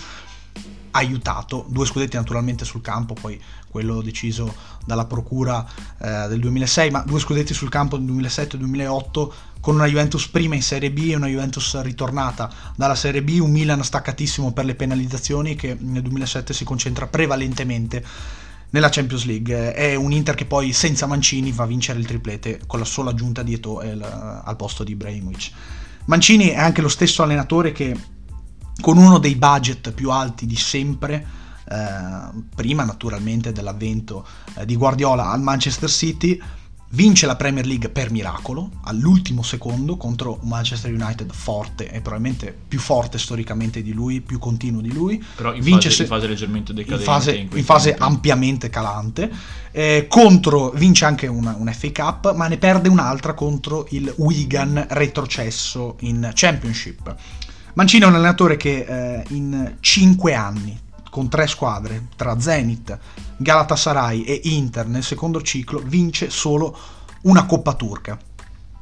aiutato, 0.92 1.66
due 1.70 1.86
scudetti 1.86 2.18
naturalmente 2.18 2.66
sul 2.66 2.82
campo, 2.82 3.14
poi 3.14 3.40
quello 3.70 4.02
deciso 4.02 4.54
dalla 4.86 5.06
procura 5.06 5.66
eh, 5.98 6.28
del 6.28 6.40
2006, 6.40 6.92
ma 6.92 7.04
due 7.06 7.20
scudetti 7.20 7.54
sul 7.54 7.70
campo 7.70 7.96
nel 7.96 8.06
2007 8.06 8.56
e 8.56 8.60
2008 8.60 9.34
con 9.60 9.76
una 9.76 9.86
Juventus 9.86 10.28
prima 10.28 10.56
in 10.56 10.62
Serie 10.62 10.92
B 10.92 11.10
e 11.10 11.16
una 11.16 11.28
Juventus 11.28 11.80
ritornata 11.82 12.52
dalla 12.76 12.96
Serie 12.96 13.22
B, 13.22 13.40
un 13.42 13.52
Milan 13.52 13.84
staccatissimo 13.84 14.54
per 14.54 14.66
le 14.66 14.76
penalizzazioni 14.76 15.56
che 15.56 15.76
nel 15.80 16.02
2007 16.02 16.54
si 16.54 16.64
concentra 16.64 17.08
prevalentemente 17.08 18.04
nella 18.72 18.90
Champions 18.90 19.26
League. 19.26 19.74
È 19.74 19.96
un 19.96 20.12
Inter 20.12 20.36
che 20.36 20.46
poi 20.46 20.72
senza 20.74 21.06
Mancini 21.06 21.52
va 21.52 21.64
a 21.64 21.68
vincere 21.68 22.00
il 22.00 22.06
triplete 22.06 22.62
con 22.68 22.80
la 22.80 22.86
sola 22.86 23.10
aggiunta 23.10 23.44
di 23.44 23.54
Eto'o 23.54 23.80
al 23.80 24.56
posto 24.56 24.84
di 24.84 24.94
Ibrahimovic. 24.94 25.52
Mancini 26.06 26.48
è 26.48 26.58
anche 26.58 26.82
lo 26.82 26.90
stesso 26.90 27.22
allenatore 27.22 27.72
che 27.72 27.96
con 28.82 28.98
uno 28.98 29.18
dei 29.18 29.36
budget 29.36 29.92
più 29.92 30.10
alti 30.10 30.46
di 30.46 30.56
sempre 30.56 31.26
eh, 31.70 32.42
prima 32.56 32.84
naturalmente 32.84 33.52
dell'avvento 33.52 34.26
eh, 34.56 34.66
di 34.66 34.76
Guardiola 34.76 35.30
al 35.30 35.42
Manchester 35.42 35.90
City, 35.90 36.42
vince 36.92 37.28
la 37.28 37.36
Premier 37.36 37.66
League 37.68 37.90
per 37.90 38.10
miracolo 38.10 38.72
all'ultimo 38.86 39.44
secondo 39.44 39.96
contro 39.96 40.40
un 40.42 40.50
Manchester 40.50 40.92
United 40.92 41.32
forte 41.32 41.92
e 41.92 42.02
probabilmente 42.02 42.56
più 42.68 42.80
forte 42.80 43.18
storicamente 43.20 43.84
di 43.84 43.94
lui, 43.94 44.22
più 44.22 44.40
continuo 44.40 44.82
di 44.82 44.92
lui. 44.92 45.24
Però 45.36 45.54
in, 45.54 45.62
vince 45.62 45.90
fase, 45.90 45.96
se- 45.96 46.02
in 46.04 46.08
fase 46.10 46.28
leggermente 46.28 46.74
decadente. 46.74 47.04
in 47.04 47.10
fase, 47.10 47.36
in 47.36 47.48
in 47.54 47.64
fase 47.64 47.96
ampiamente 47.96 48.70
calante. 48.70 49.30
Eh, 49.72 50.08
contro 50.10 50.72
vince 50.72 51.06
anche 51.06 51.28
una- 51.28 51.56
un 51.56 51.72
FA 51.72 51.92
Cup, 51.92 52.34
ma 52.36 52.48
ne 52.48 52.58
perde 52.58 52.90
un'altra 52.90 53.34
contro 53.34 53.86
il 53.92 54.12
Wigan 54.18 54.88
retrocesso 54.90 55.98
in 56.00 56.32
Championship. 56.34 57.16
Mancini 57.74 58.04
è 58.04 58.08
un 58.08 58.16
allenatore 58.16 58.58
che 58.58 58.86
eh, 59.20 59.24
in 59.30 59.76
5 59.80 60.34
anni, 60.34 60.78
con 61.10 61.30
tre 61.30 61.48
squadre, 61.48 62.08
tra 62.16 62.40
Zenit, 62.40 62.98
Galatasaray 63.38 64.24
e 64.24 64.42
Inter 64.44 64.88
nel 64.88 65.04
secondo 65.04 65.42
ciclo, 65.42 65.82
vince 65.84 66.30
solo 66.30 66.78
una 67.22 67.46
Coppa 67.46 67.74
Turca. 67.74 68.18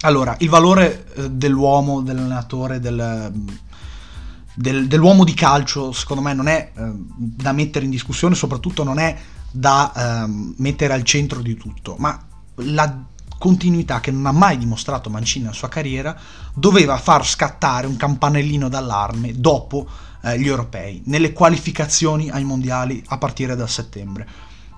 Allora, 0.02 0.36
il 0.40 0.50
valore 0.50 1.06
eh, 1.16 1.30
dell'uomo, 1.30 2.02
dell'allenatore, 2.02 2.80
del, 2.80 3.32
del- 4.54 4.88
dell'uomo 4.88 5.24
di 5.24 5.34
calcio, 5.34 5.92
secondo 5.92 6.22
me, 6.22 6.34
non 6.34 6.48
è 6.48 6.72
eh, 6.76 6.92
da 7.18 7.52
mettere 7.52 7.86
in 7.86 7.92
discussione, 7.92 8.36
soprattutto 8.36 8.84
non 8.84 9.00
è 9.00 9.18
da 9.50 10.24
ehm, 10.24 10.56
mettere 10.58 10.94
al 10.94 11.04
centro 11.04 11.42
di 11.42 11.56
tutto, 11.56 11.96
ma 11.98 12.20
la 12.56 13.06
continuità 13.38 14.00
che 14.00 14.12
non 14.12 14.26
ha 14.26 14.32
mai 14.32 14.58
dimostrato 14.58 15.10
Mancini 15.10 15.46
nella 15.46 15.56
sua 15.56 15.70
carriera 15.70 16.16
doveva 16.54 16.98
far 16.98 17.26
scattare 17.26 17.88
un 17.88 17.96
campanellino 17.96 18.68
d'allarme 18.68 19.34
dopo 19.40 19.88
eh, 20.22 20.40
gli 20.40 20.48
europei, 20.48 21.02
nelle 21.06 21.34
qualificazioni 21.34 22.30
ai 22.30 22.44
mondiali 22.44 23.04
a 23.08 23.18
partire 23.18 23.56
da 23.56 23.68
settembre. 23.68 24.28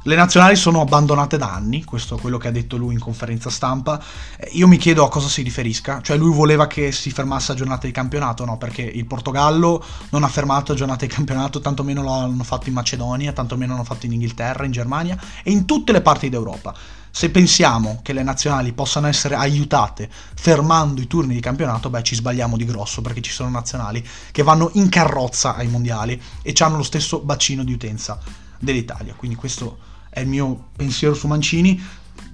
Le 0.03 0.15
nazionali 0.15 0.55
sono 0.55 0.79
abbandonate 0.79 1.37
da 1.37 1.53
anni, 1.53 1.83
questo 1.83 2.15
è 2.15 2.21
quello 2.21 2.37
che 2.37 2.47
ha 2.47 2.51
detto 2.51 2.77
lui 2.77 2.93
in 2.93 3.01
conferenza 3.01 3.49
stampa. 3.49 4.01
Eh, 4.37 4.49
Io 4.53 4.65
mi 4.65 4.77
chiedo 4.77 5.03
a 5.03 5.09
cosa 5.09 5.27
si 5.27 5.41
riferisca, 5.41 6.01
cioè 6.01 6.15
lui 6.15 6.33
voleva 6.33 6.67
che 6.67 6.93
si 6.93 7.11
fermasse 7.11 7.51
a 7.51 7.55
giornata 7.55 7.85
di 7.85 7.91
campionato, 7.91 8.45
no? 8.45 8.57
Perché 8.57 8.81
il 8.81 9.05
Portogallo 9.05 9.83
non 10.11 10.23
ha 10.23 10.29
fermato 10.29 10.71
a 10.71 10.75
giornata 10.75 11.05
di 11.05 11.11
campionato, 11.13 11.59
tantomeno 11.59 12.09
hanno 12.09 12.43
fatto 12.45 12.69
in 12.69 12.75
Macedonia, 12.75 13.33
tantomeno 13.33 13.73
l'hanno 13.73 13.83
fatto 13.83 14.05
in 14.05 14.13
Inghilterra, 14.13 14.63
in 14.63 14.71
Germania 14.71 15.19
e 15.43 15.51
in 15.51 15.65
tutte 15.65 15.91
le 15.91 16.01
parti 16.01 16.29
d'Europa. 16.29 16.73
Se 17.11 17.29
pensiamo 17.31 17.99
che 18.03 18.13
le 18.13 18.23
nazionali 18.23 18.71
possano 18.71 19.07
essere 19.07 19.35
aiutate 19.35 20.09
fermando 20.09 21.01
i 21.01 21.07
turni 21.07 21.33
di 21.33 21.39
campionato, 21.39 21.89
beh 21.89 22.03
ci 22.03 22.15
sbagliamo 22.15 22.55
di 22.55 22.65
grosso 22.65 23.01
perché 23.01 23.21
ci 23.21 23.31
sono 23.31 23.49
nazionali 23.49 24.05
che 24.31 24.43
vanno 24.43 24.69
in 24.73 24.89
carrozza 24.89 25.55
ai 25.55 25.67
mondiali 25.67 26.21
e 26.41 26.53
hanno 26.59 26.77
lo 26.77 26.83
stesso 26.83 27.19
bacino 27.19 27.63
di 27.63 27.73
utenza 27.73 28.19
dell'Italia. 28.59 29.13
Quindi 29.15 29.35
questo 29.35 29.79
è 30.09 30.19
il 30.19 30.27
mio 30.27 30.69
pensiero 30.75 31.13
su 31.13 31.27
Mancini. 31.27 31.81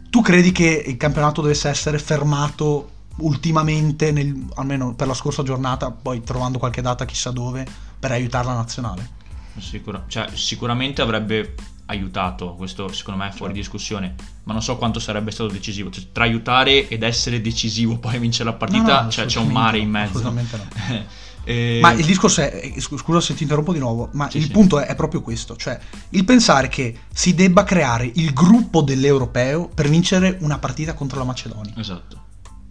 Tu 0.09 0.21
credi 0.21 0.51
che 0.51 0.83
il 0.87 0.97
campionato 0.97 1.41
dovesse 1.41 1.69
essere 1.69 1.99
fermato 1.99 2.91
ultimamente, 3.17 4.11
nel- 4.11 4.45
almeno 4.55 4.93
per 4.93 5.07
la 5.07 5.13
scorsa 5.13 5.43
giornata, 5.43 5.91
poi 5.91 6.21
trovando 6.21 6.57
qualche 6.57 6.81
data 6.81 7.05
chissà 7.05 7.31
dove, 7.31 7.65
per 7.97 8.11
aiutare 8.11 8.45
la 8.45 8.53
nazionale? 8.53 9.09
Sicura- 9.57 10.03
cioè, 10.07 10.29
sicuramente 10.33 11.01
avrebbe 11.01 11.55
aiutato, 11.87 12.53
questo 12.55 12.91
secondo 12.91 13.21
me 13.23 13.29
è 13.29 13.31
fuori 13.31 13.53
Certo. 13.53 13.69
discussione, 13.71 14.15
ma 14.43 14.53
non 14.53 14.61
so 14.61 14.75
quanto 14.77 14.99
sarebbe 14.99 15.31
stato 15.31 15.49
decisivo. 15.51 15.89
Cioè, 15.91 16.05
tra 16.11 16.23
aiutare 16.23 16.87
ed 16.87 17.03
essere 17.03 17.41
decisivo 17.41 17.97
poi 17.99 18.17
vincere 18.19 18.49
la 18.49 18.55
partita, 18.55 18.97
No, 18.99 19.01
no, 19.03 19.09
cioè, 19.11 19.25
c'è 19.25 19.39
un 19.39 19.49
mare 19.49 19.77
in 19.79 19.89
mezzo. 19.89 20.17
assolutamente 20.17 20.57
no. 20.57 21.23
Eh, 21.47 21.77
Ma 21.79 21.91
il 21.91 22.03
discorso 22.03 22.41
è, 22.41 22.71
eh, 22.75 22.81
scu- 22.81 22.99
scusa 22.99 23.21
se 23.21 23.35
ti 23.35 23.43
interrompo 23.43 23.71
di 23.71 23.77
nuovo, 23.77 24.09
ma 24.13 24.27
Sì, 24.31 24.37
il 24.37 24.45
sì. 24.45 24.49
punto 24.49 24.79
è, 24.79 24.87
è 24.87 24.95
proprio 24.95 25.21
questo, 25.21 25.55
cioè 25.55 25.77
il 26.09 26.25
pensare 26.25 26.69
che 26.69 26.97
si 27.13 27.35
debba 27.35 27.63
creare 27.63 28.09
il 28.15 28.33
gruppo 28.33 28.81
dell'europeo 28.81 29.67
per 29.67 29.87
vincere 29.87 30.37
una 30.41 30.57
partita 30.57 30.95
contro 30.95 31.19
la 31.19 31.25
Macedonia. 31.25 31.71
Esatto. 31.77 32.19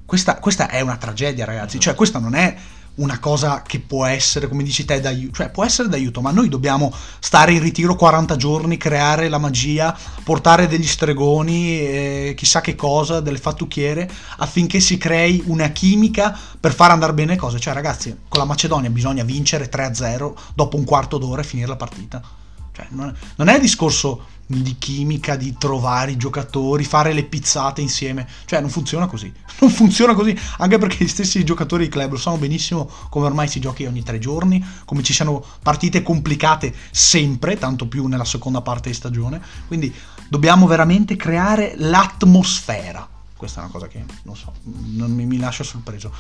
Questa, 0.05 0.39
questa 0.41 0.69
è 0.69 0.81
una 0.81 0.97
tragedia, 0.97 1.45
ragazzi. 1.45 1.79
Cioè, 1.79 1.95
questa 1.95 2.19
non 2.19 2.35
è 2.35 2.53
una 2.97 3.19
cosa 3.19 3.63
che 3.63 3.81
può 3.81 4.05
essere, 4.05 4.49
come 4.49 4.63
dici 4.63 4.85
te, 4.85 5.01
d'aiuto. 5.01 5.35
Cioè, 5.37 5.51
può 5.51 5.65
essere 5.65 5.89
d'aiuto, 5.89 6.21
ma 6.21 6.31
noi 6.31 6.49
dobbiamo 6.49 6.93
stare 7.19 7.53
in 7.53 7.61
ritiro 7.61 7.97
40 7.97 8.37
giorni, 8.37 8.77
creare 8.77 9.29
la 9.29 9.39
magia, 9.39 9.97
portare 10.23 10.67
degli 10.67 10.87
stregoni, 10.87 11.81
eh, 11.81 12.35
chissà 12.37 12.61
che 12.61 12.75
cosa, 12.75 13.21
delle 13.21 13.39
fattucchiere, 13.39 14.11
affinché 14.39 14.81
si 14.81 14.97
crei 14.97 15.43
una 15.47 15.69
chimica 15.69 16.39
per 16.59 16.75
far 16.75 16.91
andare 16.91 17.15
bene 17.15 17.33
le 17.33 17.39
cose. 17.39 17.59
Cioè, 17.59 17.75
ragazzi, 17.75 18.17
con 18.29 18.41
la 18.41 18.47
Macedonia 18.47 18.91
bisogna 18.91 19.25
vincere 19.25 19.69
3-0 19.69 20.35
dopo 20.55 20.77
un 20.77 20.85
quarto 20.85 21.19
d'ora 21.19 21.41
e 21.41 21.45
finire 21.45 21.69
la 21.69 21.77
partita. 21.77 22.44
Cioè, 22.75 22.87
non, 22.91 23.15
non 23.37 23.49
è 23.49 23.55
il 23.55 23.61
discorso 23.61 24.27
di 24.47 24.77
chimica, 24.79 25.37
di 25.37 25.57
trovare 25.57 26.11
i 26.11 26.17
giocatori, 26.19 26.85
fare 26.85 27.13
le 27.15 27.25
pizzate 27.25 27.81
insieme. 27.81 28.29
Cioè, 28.45 28.61
non 28.61 28.69
funziona 28.71 29.07
così. 29.07 29.33
Non 29.61 29.71
funziona 29.71 30.15
così, 30.15 30.37
anche 30.59 30.79
perché 30.79 31.05
gli 31.05 31.09
stessi 31.09 31.45
giocatori 31.45 31.85
di 31.85 31.91
club 31.91 32.11
lo 32.11 32.19
sanno 32.19 32.37
benissimo 32.37 32.91
come 33.09 33.27
ormai 33.27 33.47
si 33.47 33.61
giochi 33.61 33.87
ogni 33.87 34.03
tre 34.03 34.19
giorni, 34.19 34.63
come 34.85 35.03
ci 35.05 35.13
siano 35.15 35.43
partite 35.63 36.03
complicate 36.03 36.75
sempre, 36.91 37.57
tanto 37.57 37.87
più 37.87 38.07
nella 38.09 38.25
seconda 38.25 38.61
parte 38.63 38.89
di 38.91 38.97
stagione. 38.97 39.41
Quindi 39.69 39.95
dobbiamo 40.29 40.67
veramente 40.67 41.15
creare 41.15 41.75
l'atmosfera. 41.77 43.09
Questa 43.37 43.61
è 43.61 43.63
una 43.63 43.73
cosa 43.73 43.87
che, 43.87 44.05
non 44.25 44.37
so, 44.37 44.53
non 44.65 45.13
mi, 45.13 45.25
mi 45.25 45.39
lascia 45.39 45.63
sorpreso. 45.63 46.13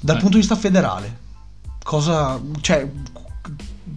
Dal 0.00 0.16
Eh. 0.16 0.20
punto 0.20 0.34
di 0.34 0.40
vista 0.42 0.56
federale, 0.56 1.18
cosa... 1.82 2.38
Cioè, 2.60 2.90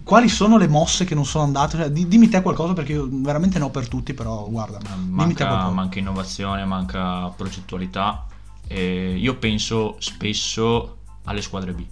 quali 0.06 0.28
sono 0.28 0.56
le 0.56 0.68
mosse 0.68 1.04
che 1.04 1.16
non 1.16 1.26
sono 1.26 1.42
andate? 1.42 1.76
Cioè, 1.76 1.90
di- 1.90 2.06
dimmi 2.06 2.28
te 2.28 2.40
qualcosa 2.40 2.74
perché 2.74 2.92
io 2.92 3.08
veramente 3.10 3.58
ne 3.58 3.64
ho 3.64 3.70
per 3.70 3.88
tutti, 3.88 4.14
però 4.14 4.46
guarda, 4.48 4.78
Manca, 4.94 5.68
manca 5.70 5.98
innovazione, 5.98 6.64
manca 6.64 7.26
progettualità. 7.30 8.24
E 8.68 9.16
io 9.16 9.36
penso 9.36 9.96
spesso 9.98 10.98
alle 11.24 11.42
squadre 11.42 11.72
B. 11.72 11.84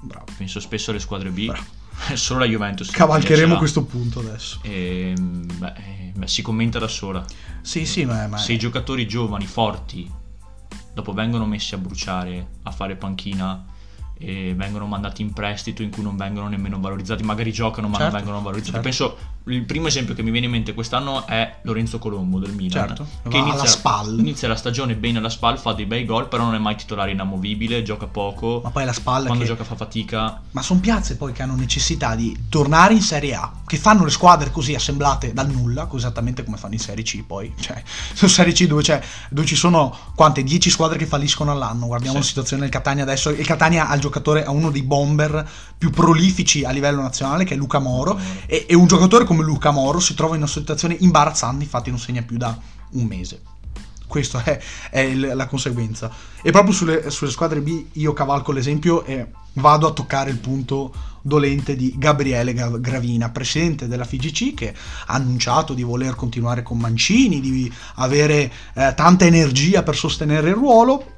Bravo. 0.00 0.26
Penso 0.36 0.60
spesso 0.60 0.92
alle 0.92 1.00
squadre 1.00 1.30
B. 1.30 1.46
Bravo. 1.46 1.64
Solo 2.14 2.38
la 2.38 2.46
Juventus. 2.46 2.88
Cavalcheremo 2.88 3.56
questo 3.56 3.82
punto 3.82 4.20
adesso. 4.20 4.60
E, 4.62 5.12
beh, 5.18 5.72
eh, 5.74 6.12
beh, 6.14 6.28
si 6.28 6.42
commenta 6.42 6.78
da 6.78 6.88
sola. 6.88 7.24
Sì, 7.62 7.84
sì, 7.84 8.04
ma, 8.04 8.28
ma 8.28 8.38
Se 8.38 8.52
i 8.52 8.58
giocatori 8.58 9.08
giovani, 9.08 9.44
forti, 9.44 10.08
dopo 10.94 11.12
vengono 11.12 11.46
messi 11.46 11.74
a 11.74 11.78
bruciare, 11.78 12.46
a 12.62 12.70
fare 12.70 12.94
panchina 12.94 13.74
vengono 14.18 14.86
mandati 14.86 15.22
in 15.22 15.32
prestito 15.32 15.82
in 15.82 15.90
cui 15.90 16.02
non 16.02 16.16
vengono 16.16 16.48
nemmeno 16.48 16.80
valorizzati, 16.80 17.22
magari 17.22 17.52
giocano 17.52 17.88
ma 17.88 17.98
Certo, 17.98 18.12
non 18.12 18.20
vengono 18.22 18.42
valorizzati. 18.42 18.82
certo. 18.82 18.88
Penso 18.88 19.34
il 19.48 19.64
primo 19.64 19.86
esempio 19.86 20.14
che 20.14 20.22
mi 20.22 20.30
viene 20.30 20.46
in 20.46 20.52
mente 20.52 20.74
quest'anno 20.74 21.26
è 21.26 21.58
Lorenzo 21.62 21.98
Colombo 21.98 22.38
del 22.38 22.52
Milan, 22.52 22.88
Certo, 22.88 23.06
che 23.28 23.36
inizia, 23.36 23.66
SPAL. 23.66 24.18
inizia 24.18 24.48
la 24.48 24.56
stagione 24.56 24.96
bene 24.96 25.18
alla 25.18 25.28
SPAL, 25.28 25.58
fa 25.58 25.72
dei 25.72 25.86
bei 25.86 26.04
gol, 26.04 26.28
però 26.28 26.44
non 26.44 26.54
è 26.54 26.58
mai 26.58 26.74
titolare 26.76 27.12
inamovibile, 27.12 27.82
gioca 27.82 28.06
poco, 28.06 28.60
ma 28.64 28.70
poi 28.70 28.84
la 28.84 28.92
spalla 28.92 29.26
quando 29.26 29.44
che... 29.44 29.50
gioca 29.50 29.62
fa 29.64 29.76
fatica. 29.76 30.40
Ma 30.50 30.62
sono 30.62 30.80
piazze 30.80 31.16
poi 31.16 31.32
che 31.32 31.42
hanno 31.42 31.54
necessità 31.54 32.14
di 32.16 32.46
tornare 32.48 32.94
in 32.94 33.02
Serie 33.02 33.34
A, 33.34 33.52
che 33.66 33.76
fanno 33.76 34.04
le 34.04 34.10
squadre 34.10 34.50
così 34.50 34.74
assemblate 34.74 35.32
dal 35.32 35.48
nulla, 35.48 35.88
esattamente 35.94 36.42
come 36.44 36.56
fanno 36.56 36.74
in 36.74 36.80
Serie 36.80 37.04
C 37.04 37.22
poi. 37.24 37.52
Cioè, 37.66 37.82
su 38.14 38.26
Serie 38.26 38.52
C 38.52 38.66
dove, 38.66 38.82
dove 39.30 39.46
ci 39.46 39.56
sono 39.56 39.96
quante? 40.14 40.42
10 40.42 40.70
squadre 40.70 40.98
che 40.98 41.06
falliscono 41.06 41.52
all'anno. 41.52 41.86
Guardiamo 41.86 42.14
Sì. 42.16 42.22
la 42.22 42.26
situazione 42.28 42.62
del 42.62 42.70
Catania 42.70 43.02
adesso. 43.04 43.30
Il 43.30 43.46
Catania 43.46 43.88
ha 43.88 43.94
il 43.94 44.00
giocatore, 44.00 44.44
ha 44.44 44.50
uno 44.50 44.70
dei 44.70 44.82
bomber 44.82 45.48
più 45.78 45.90
prolifici 45.90 46.64
a 46.64 46.70
livello 46.70 47.02
nazionale, 47.02 47.44
che 47.44 47.54
è 47.54 47.56
Luca 47.56 47.78
Moro. 47.78 48.18
E, 48.46 48.66
e 48.68 48.74
un 48.74 48.86
giocatore 48.86 49.24
come 49.24 49.42
Luca 49.42 49.70
Moro 49.70 50.00
si 50.00 50.14
trova 50.14 50.34
in 50.34 50.42
una 50.42 50.50
situazione 50.50 50.96
imbarazzante, 51.00 51.64
infatti 51.64 51.90
non 51.90 51.98
segna 51.98 52.22
più 52.22 52.36
da 52.36 52.58
un 52.92 53.04
mese. 53.04 53.42
Questa 54.06 54.42
è, 54.44 54.60
è 54.90 55.14
la 55.14 55.46
conseguenza. 55.46 56.10
E 56.42 56.50
proprio 56.50 56.72
sulle, 56.72 57.10
sulle 57.10 57.30
squadre 57.30 57.60
B 57.60 57.86
io 57.92 58.12
cavalco 58.12 58.52
l'esempio 58.52 59.04
e 59.04 59.26
vado 59.54 59.88
a 59.88 59.92
toccare 59.92 60.30
il 60.30 60.38
punto 60.38 60.92
dolente 61.20 61.74
di 61.74 61.94
Gabriele 61.96 62.54
Ga- 62.54 62.78
Gravina, 62.78 63.30
presidente 63.30 63.88
della 63.88 64.04
FIGC, 64.04 64.54
che 64.54 64.74
ha 65.06 65.14
annunciato 65.14 65.74
di 65.74 65.82
voler 65.82 66.14
continuare 66.14 66.62
con 66.62 66.78
Mancini, 66.78 67.40
di 67.40 67.70
avere 67.96 68.50
eh, 68.74 68.94
tanta 68.94 69.24
energia 69.24 69.82
per 69.82 69.96
sostenere 69.96 70.50
il 70.50 70.54
ruolo. 70.54 71.14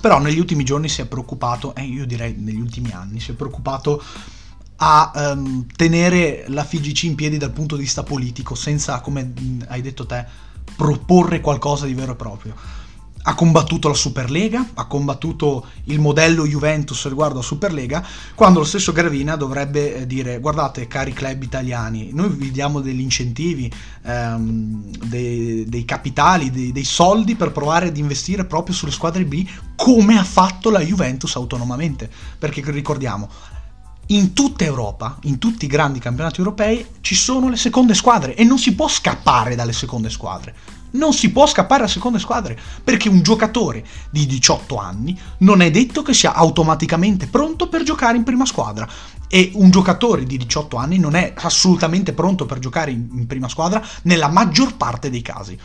Però 0.00 0.20
negli 0.20 0.38
ultimi 0.38 0.64
giorni 0.64 0.88
si 0.88 1.00
è 1.00 1.06
preoccupato, 1.06 1.74
e 1.74 1.82
io 1.82 2.06
direi 2.06 2.34
negli 2.36 2.60
ultimi 2.60 2.92
anni, 2.92 3.20
si 3.20 3.32
è 3.32 3.34
preoccupato 3.34 4.02
a 4.76 5.12
ehm, 5.14 5.66
tenere 5.74 6.44
la 6.48 6.64
FIGC 6.64 7.02
in 7.04 7.14
piedi 7.14 7.36
dal 7.36 7.50
punto 7.50 7.74
di 7.76 7.82
vista 7.82 8.02
politico, 8.02 8.54
senza, 8.54 9.00
come 9.00 9.32
hai 9.68 9.80
detto 9.80 10.06
te, 10.06 10.24
proporre 10.76 11.40
qualcosa 11.40 11.86
di 11.86 11.94
vero 11.94 12.12
e 12.12 12.16
proprio. 12.16 12.54
Ha 13.28 13.34
combattuto 13.34 13.88
la 13.88 13.94
Superlega, 13.94 14.70
ha 14.72 14.86
combattuto 14.86 15.66
il 15.84 16.00
modello 16.00 16.46
Juventus 16.46 17.06
riguardo 17.08 17.40
a 17.40 17.42
Superlega, 17.42 18.02
quando 18.34 18.60
lo 18.60 18.64
stesso 18.64 18.90
Gravina 18.90 19.36
dovrebbe 19.36 19.96
eh, 19.96 20.06
dire 20.06 20.40
guardate 20.40 20.86
cari 20.86 21.12
club 21.12 21.42
italiani, 21.42 22.08
noi 22.14 22.30
vi 22.30 22.50
diamo 22.50 22.80
degli 22.80 23.02
incentivi, 23.02 23.70
ehm, 24.02 24.96
dei, 25.04 25.66
dei 25.68 25.84
capitali, 25.84 26.50
dei, 26.50 26.72
dei 26.72 26.84
soldi 26.84 27.36
per 27.36 27.52
provare 27.52 27.88
ad 27.88 27.98
investire 27.98 28.46
proprio 28.46 28.74
sulle 28.74 28.92
squadre 28.92 29.26
B 29.26 29.46
come 29.76 30.18
ha 30.18 30.24
fatto 30.24 30.70
la 30.70 30.80
Juventus 30.80 31.36
autonomamente, 31.36 32.10
perché 32.38 32.62
ricordiamo, 32.70 33.28
in 34.06 34.32
tutta 34.32 34.64
Europa, 34.64 35.18
in 35.24 35.36
tutti 35.36 35.66
i 35.66 35.68
grandi 35.68 35.98
campionati 35.98 36.38
europei, 36.38 36.86
ci 37.02 37.14
sono 37.14 37.50
le 37.50 37.56
seconde 37.56 37.92
squadre 37.92 38.34
e 38.34 38.44
non 38.44 38.58
si 38.58 38.74
può 38.74 38.88
scappare 38.88 39.54
dalle 39.54 39.74
seconde 39.74 40.08
squadre. 40.08 40.54
Non 40.90 41.12
si 41.12 41.30
può 41.30 41.46
scappare 41.46 41.80
dalle 41.80 41.92
seconde 41.92 42.18
squadre 42.18 42.58
perché 42.82 43.08
un 43.08 43.22
giocatore 43.22 43.84
di 44.10 44.26
18 44.26 44.76
anni 44.76 45.18
non 45.38 45.60
è 45.60 45.70
detto 45.70 46.02
che 46.02 46.14
sia 46.14 46.34
automaticamente 46.34 47.26
pronto 47.26 47.68
per 47.68 47.82
giocare 47.82 48.16
in 48.16 48.24
prima 48.24 48.46
squadra 48.46 48.88
e 49.28 49.50
un 49.54 49.70
giocatore 49.70 50.24
di 50.24 50.38
18 50.38 50.76
anni 50.76 50.98
non 50.98 51.14
è 51.14 51.34
assolutamente 51.36 52.12
pronto 52.12 52.46
per 52.46 52.58
giocare 52.58 52.90
in, 52.90 53.26
prima 53.26 53.48
squadra 53.48 53.84
nella 54.02 54.28
maggior 54.28 54.76
parte 54.76 55.10
dei 55.10 55.22
casi. 55.22 55.58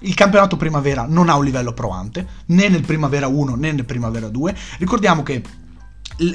Il 0.00 0.14
campionato 0.14 0.56
primavera 0.56 1.06
non 1.08 1.28
ha 1.28 1.34
un 1.34 1.44
livello 1.44 1.72
provante, 1.72 2.26
né 2.46 2.68
nel 2.68 2.82
primavera 2.82 3.26
1 3.26 3.56
né 3.56 3.72
nel 3.72 3.84
primavera 3.84 4.28
2. 4.28 4.56
Ricordiamo 4.78 5.24
che 5.24 5.42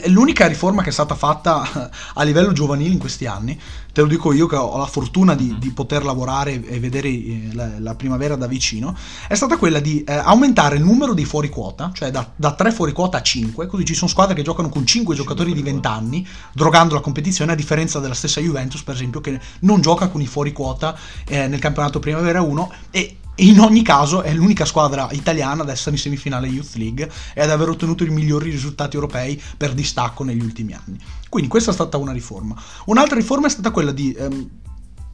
L'unica 0.08 0.48
riforma 0.48 0.82
che 0.82 0.90
è 0.90 0.94
stata 0.94 1.16
fatta 1.16 1.90
a 2.16 2.24
livello 2.24 2.52
giovanile 2.54 2.92
in 2.92 3.00
questi 3.00 3.25
anni, 3.25 3.60
te 3.92 4.02
lo 4.02 4.08
dico 4.08 4.32
io 4.34 4.48
che 4.48 4.56
ho 4.56 4.78
la 4.78 4.86
fortuna 4.86 5.36
di, 5.36 5.46
mm-hmm. 5.46 5.60
di 5.60 5.72
poter 5.72 6.04
lavorare 6.04 6.66
e 6.66 6.80
vedere 6.80 7.10
eh, 7.10 7.50
la, 7.54 7.80
la, 7.80 7.96
primavera 7.96 8.36
da 8.36 8.48
vicino, 8.48 8.96
è 9.28 9.36
stata 9.36 9.58
quella 9.58 9.80
di 9.80 10.04
eh, 10.04 10.13
aumentare 10.13 10.78
il 10.78 10.84
numero 10.84 11.13
di 11.13 11.25
fuori 11.25 11.50
quota, 11.50 11.92
cioè 11.94 12.12
da, 12.12 12.30
da 12.36 12.54
3 12.54 12.72
fuori 12.72 12.92
quota 12.92 13.18
a 13.18 13.22
5, 13.22 13.68
così 13.68 13.86
ci 13.86 13.94
sono 13.94 14.10
squadre 14.10 14.34
che 14.34 14.42
giocano 14.42 14.70
con 14.70 14.86
5 14.86 15.16
giocatori 15.16 15.54
di 15.54 15.62
20 15.62 15.88
anni, 15.88 16.28
drogando 16.54 16.96
la 16.96 17.02
competizione, 17.02 17.52
a 17.52 17.56
differenza 17.56 18.00
della 18.00 18.13
stessa 18.13 18.42
Juventus, 18.42 18.84
per 18.84 18.96
esempio, 18.96 19.22
che 19.22 19.40
non 19.60 19.82
gioca 19.82 20.08
con 20.08 20.22
i 20.22 20.28
fuori 20.28 20.54
quota 20.54 20.98
eh, 21.28 21.48
nel 21.48 21.60
campionato 21.60 22.00
primavera 22.00 22.42
1 22.42 22.72
e 22.92 23.18
in 23.38 23.60
ogni 23.60 23.82
caso 23.82 24.22
è 24.22 24.32
l'unica 24.34 24.66
squadra 24.66 25.08
italiana 25.12 25.63
ad 25.63 25.70
essere 25.70 25.96
in 25.96 26.02
semifinale 26.02 26.48
Youth 26.48 26.75
League 26.75 27.10
e 27.34 27.42
ad 27.42 27.50
aver 27.50 27.70
ottenuto 27.70 28.04
i 28.04 28.10
migliori 28.10 28.52
risultati 28.52 28.96
europei 28.96 29.42
per 29.58 29.74
distacco 29.74 30.24
negli 30.24 30.44
ultimi 30.44 30.74
anni. 30.74 31.00
Quindi 31.30 31.50
questa 31.50 31.72
è 31.72 31.74
stata 31.74 31.98
una 31.98 32.12
riforma. 32.12 32.56
Un'altra 32.86 33.16
riforma 33.16 33.48
è 33.48 33.50
stata 33.50 33.72
quella 33.72 33.92
di 33.92 34.12
ehm, 34.12 34.50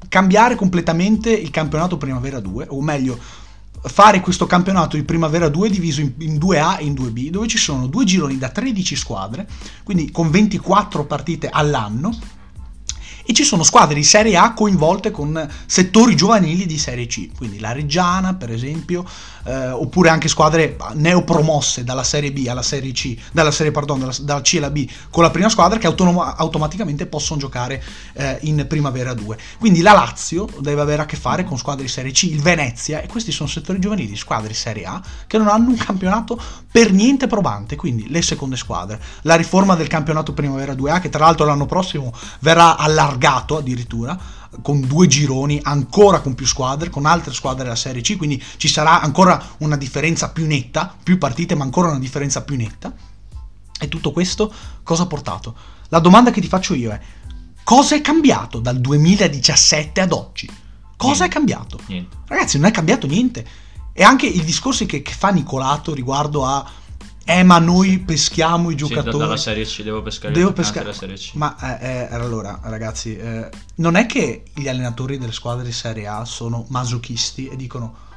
cambiare 0.09 0.55
completamente 0.55 1.31
il 1.31 1.49
campionato 1.49 1.97
Primavera 1.97 2.41
2, 2.41 2.67
o 2.69 2.81
meglio 2.81 3.17
fare 3.81 4.19
questo 4.19 4.45
campionato 4.45 4.97
di 4.97 5.03
Primavera 5.03 5.47
2 5.47 5.69
diviso 5.69 6.01
in, 6.01 6.13
in 6.17 6.35
2A 6.35 6.79
e 6.79 6.83
in 6.83 6.93
2B, 6.93 7.29
dove 7.29 7.47
ci 7.47 7.57
sono 7.57 7.87
due 7.87 8.03
gironi 8.03 8.37
da 8.37 8.49
13 8.49 8.95
squadre, 8.97 9.47
quindi 9.83 10.11
con 10.11 10.29
24 10.29 11.05
partite 11.05 11.47
all'anno 11.49 12.37
e 13.29 13.33
ci 13.33 13.43
sono 13.43 13.61
squadre 13.61 13.93
di 13.93 14.03
Serie 14.03 14.35
A 14.37 14.53
coinvolte 14.53 15.11
con 15.11 15.47
settori 15.67 16.15
giovanili 16.15 16.65
di 16.65 16.79
Serie 16.79 17.05
C, 17.05 17.29
quindi 17.37 17.59
la 17.59 17.73
Reggiana 17.73 18.33
per 18.33 18.49
esempio, 18.49 19.05
eh, 19.43 19.69
oppure 19.69 20.09
anche 20.09 20.27
squadre 20.27 20.75
neopromosse 20.93 21.83
dalla 21.83 22.03
Serie 22.03 22.31
B 22.31 22.47
alla 22.49 22.63
Serie 22.63 22.91
C, 22.91 23.15
dalla 23.31 23.51
Serie 23.51 23.71
pardon, 23.71 23.99
dalla, 23.99 24.15
dalla 24.19 24.41
C 24.41 24.55
alla 24.57 24.71
B 24.71 24.89
con 25.11 25.21
la 25.21 25.29
prima 25.29 25.47
squadra 25.47 25.77
che 25.77 25.85
autonom- 25.85 26.33
automaticamente 26.37 27.05
possono 27.05 27.39
giocare 27.39 27.83
eh, 28.13 28.39
in 28.41 28.65
Primavera 28.67 29.13
2. 29.13 29.37
Quindi 29.59 29.81
la 29.81 29.93
Lazio 29.93 30.49
deve 30.61 30.81
avere 30.81 31.03
a 31.03 31.05
che 31.05 31.15
fare 31.15 31.43
con 31.43 31.55
squadre 31.59 31.83
di 31.83 31.89
Serie 31.89 32.11
C, 32.11 32.23
il 32.23 32.41
Venezia 32.41 32.99
e 32.99 33.07
questi 33.07 33.31
sono 33.31 33.47
settori 33.47 33.77
giovanili 33.77 34.07
di 34.07 34.17
squadre 34.17 34.47
di 34.47 34.55
Serie 34.55 34.85
A 34.85 34.99
che 35.27 35.37
non 35.37 35.49
hanno 35.49 35.69
un 35.69 35.77
campionato 35.77 36.41
per 36.71 36.91
niente 36.91 37.27
probante, 37.27 37.75
quindi 37.75 38.09
le 38.09 38.23
seconde 38.23 38.55
squadre. 38.55 38.99
La 39.21 39.35
riforma 39.35 39.75
del 39.75 39.87
campionato 39.87 40.33
Primavera 40.33 40.73
2A 40.73 40.99
che 40.99 41.09
tra 41.09 41.25
l'altro 41.25 41.45
l'anno 41.45 41.67
prossimo 41.67 42.11
verrà 42.39 42.75
allargata 42.75 43.17
allargato 43.19 43.57
addirittura 43.57 44.17
con 44.63 44.79
due 44.81 45.05
gironi, 45.05 45.59
ancora 45.61 46.21
con 46.21 46.33
più 46.33 46.47
squadre, 46.47 46.89
con 46.89 47.05
altre 47.05 47.33
squadre 47.33 47.63
della 47.63 47.75
Serie 47.75 48.01
C, 48.01 48.17
quindi 48.17 48.41
ci 48.57 48.67
sarà 48.67 49.01
ancora 49.01 49.41
una 49.57 49.77
differenza 49.77 50.31
più 50.31 50.47
netta, 50.47 50.95
più 51.03 51.17
partite, 51.17 51.53
ma 51.53 51.65
ancora 51.65 51.89
una 51.89 51.99
differenza 51.99 52.41
più 52.41 52.55
netta. 52.55 52.91
E 53.79 53.87
tutto 53.87 54.11
questo 54.11 54.51
cosa 54.81 55.03
ha 55.03 55.07
portato? 55.07 55.55
La 55.89 55.99
domanda 55.99 56.31
che 56.31 56.41
ti 56.41 56.47
faccio 56.47 56.73
io 56.73 56.91
è: 56.91 56.99
cosa 57.63 57.95
è 57.95 58.01
cambiato 58.01 58.59
dal 58.59 58.79
2017 58.79 60.01
ad 60.01 60.11
oggi? 60.13 60.49
Cosa 60.97 61.25
niente. 61.25 61.25
è 61.25 61.29
cambiato? 61.29 61.79
Niente. 61.87 62.17
Ragazzi, 62.25 62.57
non 62.57 62.67
è 62.67 62.71
cambiato 62.71 63.05
niente. 63.05 63.45
E 63.93 64.03
anche 64.03 64.25
i 64.25 64.43
discorsi 64.43 64.85
che, 64.85 65.01
che 65.01 65.13
fa 65.13 65.29
Nicolato 65.29 65.93
riguardo 65.93 66.45
a 66.45 66.65
eh, 67.25 67.43
ma 67.43 67.59
noi 67.59 67.99
peschiamo 67.99 68.71
i 68.71 68.75
giocatori. 68.75 69.11
Sì, 69.11 69.17
dalla 69.19 69.37
Serie 69.37 69.65
C, 69.65 69.83
devo 69.83 70.01
pescare 70.01 70.33
devo 70.33 70.51
pescare 70.51 70.87
la 70.87 70.93
Serie 70.93 71.15
C. 71.15 71.33
Ma 71.35 71.79
eh, 71.79 71.87
eh, 71.87 72.07
allora, 72.09 72.59
ragazzi, 72.63 73.15
eh, 73.15 73.49
non 73.75 73.95
è 73.95 74.07
che 74.07 74.45
gli 74.53 74.67
allenatori 74.67 75.19
delle 75.19 75.31
squadre 75.31 75.63
di 75.63 75.71
Serie 75.71 76.07
A 76.07 76.25
sono 76.25 76.65
masochisti 76.69 77.47
e 77.47 77.55
dicono. 77.55 78.07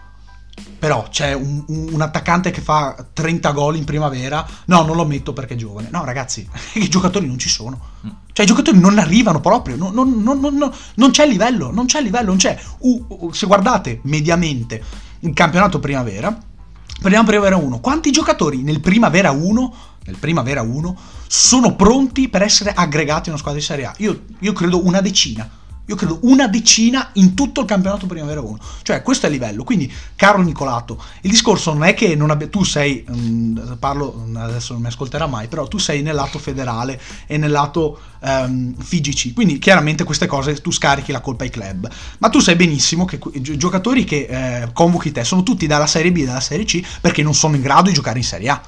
Però 0.78 1.06
c'è 1.08 1.32
un, 1.32 1.64
un, 1.66 2.00
attaccante 2.02 2.50
che 2.50 2.60
fa 2.60 3.06
30 3.12 3.50
gol 3.52 3.76
in 3.76 3.84
primavera. 3.84 4.46
No, 4.66 4.82
non 4.82 4.96
lo 4.96 5.04
metto 5.06 5.32
perché 5.32 5.54
è 5.54 5.56
giovane. 5.56 5.88
No, 5.90 6.04
ragazzi, 6.04 6.46
i 6.74 6.88
giocatori 6.88 7.26
non 7.26 7.38
ci 7.38 7.48
sono. 7.48 7.78
Mm. 8.06 8.10
Cioè, 8.32 8.44
i 8.44 8.48
giocatori 8.48 8.78
non 8.78 8.98
arrivano 8.98 9.40
proprio. 9.40 9.76
Non, 9.76 9.92
non, 9.92 10.20
non, 10.22 10.72
non 10.94 11.10
c'è 11.10 11.26
livello. 11.26 11.70
Non 11.70 11.86
c'è 11.86 12.00
livello. 12.00 12.28
Non 12.28 12.36
c'è. 12.36 12.58
Uh, 12.78 13.06
uh, 13.08 13.32
se 13.32 13.46
guardate 13.46 14.00
mediamente 14.04 14.82
il 15.20 15.32
campionato 15.32 15.78
primavera 15.78 16.50
Prendiamo 16.98 17.26
Primavera 17.26 17.56
1. 17.56 17.80
Quanti 17.80 18.10
giocatori 18.10 18.62
nel 18.62 18.80
Primavera 18.80 19.30
1, 19.30 19.74
nel 20.04 20.16
Primavera 20.16 20.62
1 20.62 20.96
sono 21.26 21.74
pronti 21.74 22.28
per 22.28 22.42
essere 22.42 22.72
aggregati 22.72 23.28
a 23.28 23.32
una 23.32 23.40
squadra 23.40 23.60
di 23.60 23.66
Serie 23.66 23.86
A? 23.86 23.94
Io, 23.98 24.24
io 24.38 24.52
credo 24.52 24.84
una 24.84 25.00
decina 25.00 25.48
io 25.86 25.96
credo 25.96 26.20
una 26.22 26.46
decina 26.46 27.10
in 27.14 27.34
tutto 27.34 27.60
il 27.60 27.66
campionato 27.66 28.06
Primavera 28.06 28.40
1. 28.40 28.58
Cioè, 28.82 29.02
questo 29.02 29.26
è 29.26 29.28
il 29.28 29.34
livello. 29.34 29.64
Quindi, 29.64 29.92
caro 30.14 30.40
Nicolato, 30.40 31.02
il 31.22 31.30
discorso 31.30 31.72
non 31.72 31.84
è 31.84 31.94
che 31.94 32.14
non 32.14 32.30
abbia, 32.30 32.48
tu 32.48 32.62
sei, 32.62 33.04
mh, 33.06 33.14
mm, 33.14 33.72
parlo, 33.78 34.26
adesso 34.34 34.72
non 34.74 34.82
mi 34.82 34.88
ascolterà 34.88 35.26
mai, 35.26 35.48
però 35.48 35.66
tu 35.66 35.78
sei 35.78 36.02
nel 36.02 36.14
lato 36.14 36.38
federale 36.38 37.00
e 37.26 37.36
nel 37.36 37.50
lato 37.50 37.98
um, 38.20 38.74
FIGC. 38.76 39.32
Quindi, 39.34 39.58
chiaramente, 39.58 40.04
queste 40.04 40.26
cose 40.26 40.60
tu 40.60 40.70
scarichi 40.70 41.10
la 41.10 41.20
colpa 41.20 41.44
ai 41.44 41.50
club. 41.50 41.88
Ma 42.18 42.28
tu 42.28 42.38
sai 42.38 42.54
benissimo 42.54 43.04
che 43.04 43.18
i 43.32 43.56
giocatori 43.56 44.04
che 44.04 44.26
eh, 44.28 44.72
convochi 44.72 45.10
te 45.10 45.24
sono 45.24 45.42
tutti 45.42 45.66
dalla 45.66 45.86
Serie 45.86 46.12
B 46.12 46.18
e 46.18 46.24
dalla 46.24 46.40
Serie 46.40 46.64
C 46.64 46.82
perché 47.00 47.22
non 47.22 47.34
sono 47.34 47.56
in 47.56 47.62
grado 47.62 47.88
di 47.88 47.94
giocare 47.94 48.18
in 48.18 48.24
Serie 48.24 48.48
A 48.48 48.62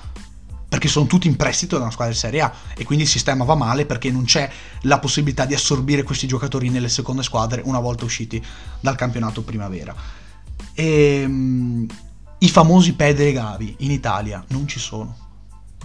perché 0.74 0.88
sono 0.88 1.06
tutti 1.06 1.28
in 1.28 1.36
prestito 1.36 1.76
da 1.76 1.82
una 1.82 1.92
squadra 1.92 2.12
di 2.12 2.18
Serie 2.18 2.40
A 2.40 2.52
e 2.76 2.82
quindi 2.82 3.04
il 3.04 3.10
sistema 3.10 3.44
va 3.44 3.54
male 3.54 3.86
perché 3.86 4.10
non 4.10 4.24
c'è 4.24 4.50
la 4.80 4.98
possibilità 4.98 5.44
di 5.44 5.54
assorbire 5.54 6.02
questi 6.02 6.26
giocatori 6.26 6.68
nelle 6.68 6.88
seconde 6.88 7.22
squadre 7.22 7.62
una 7.64 7.78
volta 7.78 8.04
usciti 8.04 8.44
dal 8.80 8.96
campionato 8.96 9.42
primavera. 9.42 9.94
E, 10.74 11.22
um, 11.24 11.86
I 12.38 12.48
famosi 12.48 12.94
Pedri 12.94 13.28
e 13.28 13.32
Gavi 13.32 13.76
in 13.78 13.92
Italia 13.92 14.44
non 14.48 14.66
ci 14.66 14.80
sono 14.80 15.23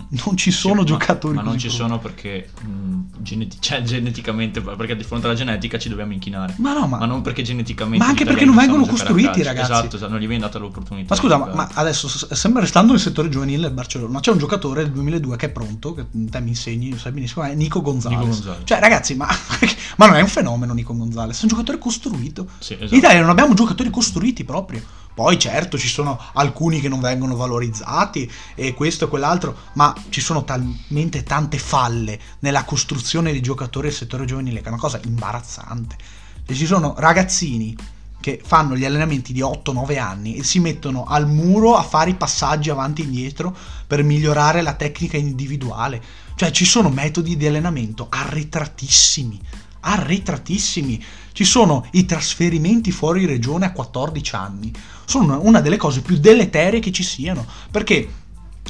non 0.08 0.38
ci 0.38 0.52
sono 0.52 0.82
sì, 0.82 0.88
giocatori 0.88 1.36
ma, 1.36 1.44
ma 1.44 1.50
non 1.50 1.60
ci 1.60 1.70
sono 1.70 2.00
perché 2.00 2.50
mh, 2.62 3.00
geneti- 3.20 3.58
cioè, 3.60 3.82
geneticamente 3.82 4.62
perché 4.62 4.96
di 4.96 5.04
fronte 5.04 5.28
alla 5.28 5.36
genetica 5.36 5.78
ci 5.78 5.90
dobbiamo 5.90 6.14
inchinare. 6.14 6.56
Ma 6.58 6.74
no 6.74 6.88
ma, 6.88 6.98
ma 6.98 7.06
non 7.06 7.22
perché 7.22 7.44
geneticamente 7.44 8.04
ma 8.04 8.10
anche 8.10 8.26
perché 8.26 8.46
non 8.46 8.56
vengono 8.56 8.86
costruiti 8.86 9.44
ragazzi. 9.44 9.72
Esatto, 9.72 9.96
esatto, 9.96 10.12
non 10.12 10.20
gli 10.20 10.28
viene 10.28 10.44
data 10.44 10.58
l'opportunità 10.58 11.14
ma 11.14 11.20
scusa 11.20 11.38
ma, 11.38 11.54
ma, 11.54 11.70
adesso 11.74 12.08
sempre 12.08 12.62
restando 12.62 12.92
nel 12.92 13.02
settore 13.02 13.30
giovanile 13.30 13.62
del 13.62 13.72
Barcellona 13.72 14.20
c'è 14.20 14.32
un 14.32 14.38
giocatore 14.38 14.84
del 14.84 14.92
2002 14.92 15.36
che 15.36 15.46
è 15.48 15.50
pronto 15.50 15.94
che 15.94 16.06
te 16.12 16.40
mi 16.40 16.50
insegni 16.50 16.90
lo 16.92 16.98
sai 16.98 17.12
benissimo 17.12 17.44
è 17.44 17.54
Nico 17.54 17.82
Gonzalez, 17.82 18.18
Nico 18.18 18.32
Gonzalez. 18.32 18.62
cioè 18.64 18.80
ragazzi 18.80 19.16
ma, 19.16 19.28
ma, 19.98 20.08
non 20.08 20.16
è 20.16 20.22
un 20.22 20.28
fenomeno 20.28 20.74
Nico 20.74 20.96
Gonzalez 20.96 21.40
è 21.40 21.44
un 21.44 21.50
giocatore 21.50 21.78
costruito. 21.78 22.48
Sì, 22.60 22.74
esatto. 22.74 22.94
in 22.94 23.00
Italia 23.00 23.22
non 23.22 23.30
abbiamo 23.30 23.54
giocatori 23.54 23.90
costruiti 23.90 24.44
proprio 24.44 24.82
poi 25.20 25.38
certo 25.38 25.78
ci 25.78 25.90
sono 25.90 26.18
alcuni 26.36 26.80
che 26.80 26.88
non 26.88 27.02
vengono 27.02 27.36
valorizzati 27.36 28.32
e 28.56 28.74
questo 28.74 29.04
e 29.04 29.08
quell'altro, 29.10 29.54
ma 29.74 29.94
ci 30.08 30.22
sono 30.22 30.46
talmente 30.46 31.24
tante 31.24 31.58
falle 31.58 32.18
nella 32.40 32.64
costruzione 32.64 33.34
di 33.34 33.42
giocatori 33.42 33.90
del 33.90 33.98
settore 33.98 34.24
giovanile 34.24 34.62
che 34.62 34.68
è 34.68 34.70
una 34.70 34.78
cosa 34.78 34.98
imbarazzante. 35.04 35.98
E 36.46 36.56
ci 36.56 36.66
sono 36.66 36.94
ragazzini 36.98 37.76
che 38.22 38.40
fanno 38.42 38.78
gli 38.78 38.86
allenamenti 38.86 39.34
di 39.34 39.42
8-9 39.42 40.00
anni 40.00 40.38
e 40.38 40.44
si 40.46 40.62
mettono 40.62 41.04
al 41.04 41.28
muro 41.28 41.76
a 41.76 41.84
fare 41.84 42.12
i 42.12 42.16
passaggi 42.16 42.70
avanti 42.70 43.02
e 43.02 43.06
indietro 43.06 43.54
per 43.86 44.04
migliorare 44.04 44.62
la 44.62 44.76
tecnica 44.76 45.18
individuale. 45.18 46.02
Cioè 46.36 46.50
ci 46.52 46.64
sono 46.64 46.88
metodi 46.88 47.36
di 47.36 47.46
allenamento 47.46 48.08
arretratissimi, 48.10 49.38
arretratissimi. 49.82 51.04
Ci 51.34 51.44
sono 51.44 51.86
i 51.92 52.06
trasferimenti 52.06 52.92
fuori 52.92 53.26
regione 53.26 53.66
a 53.66 53.74
14 53.74 54.36
anni. 54.36 54.74
Sono 55.10 55.40
una 55.42 55.60
delle 55.60 55.78
cose 55.78 56.02
più 56.02 56.20
deleterie 56.20 56.80
che 56.80 56.92
ci 56.92 57.02
siano. 57.02 57.44
Perché 57.72 58.08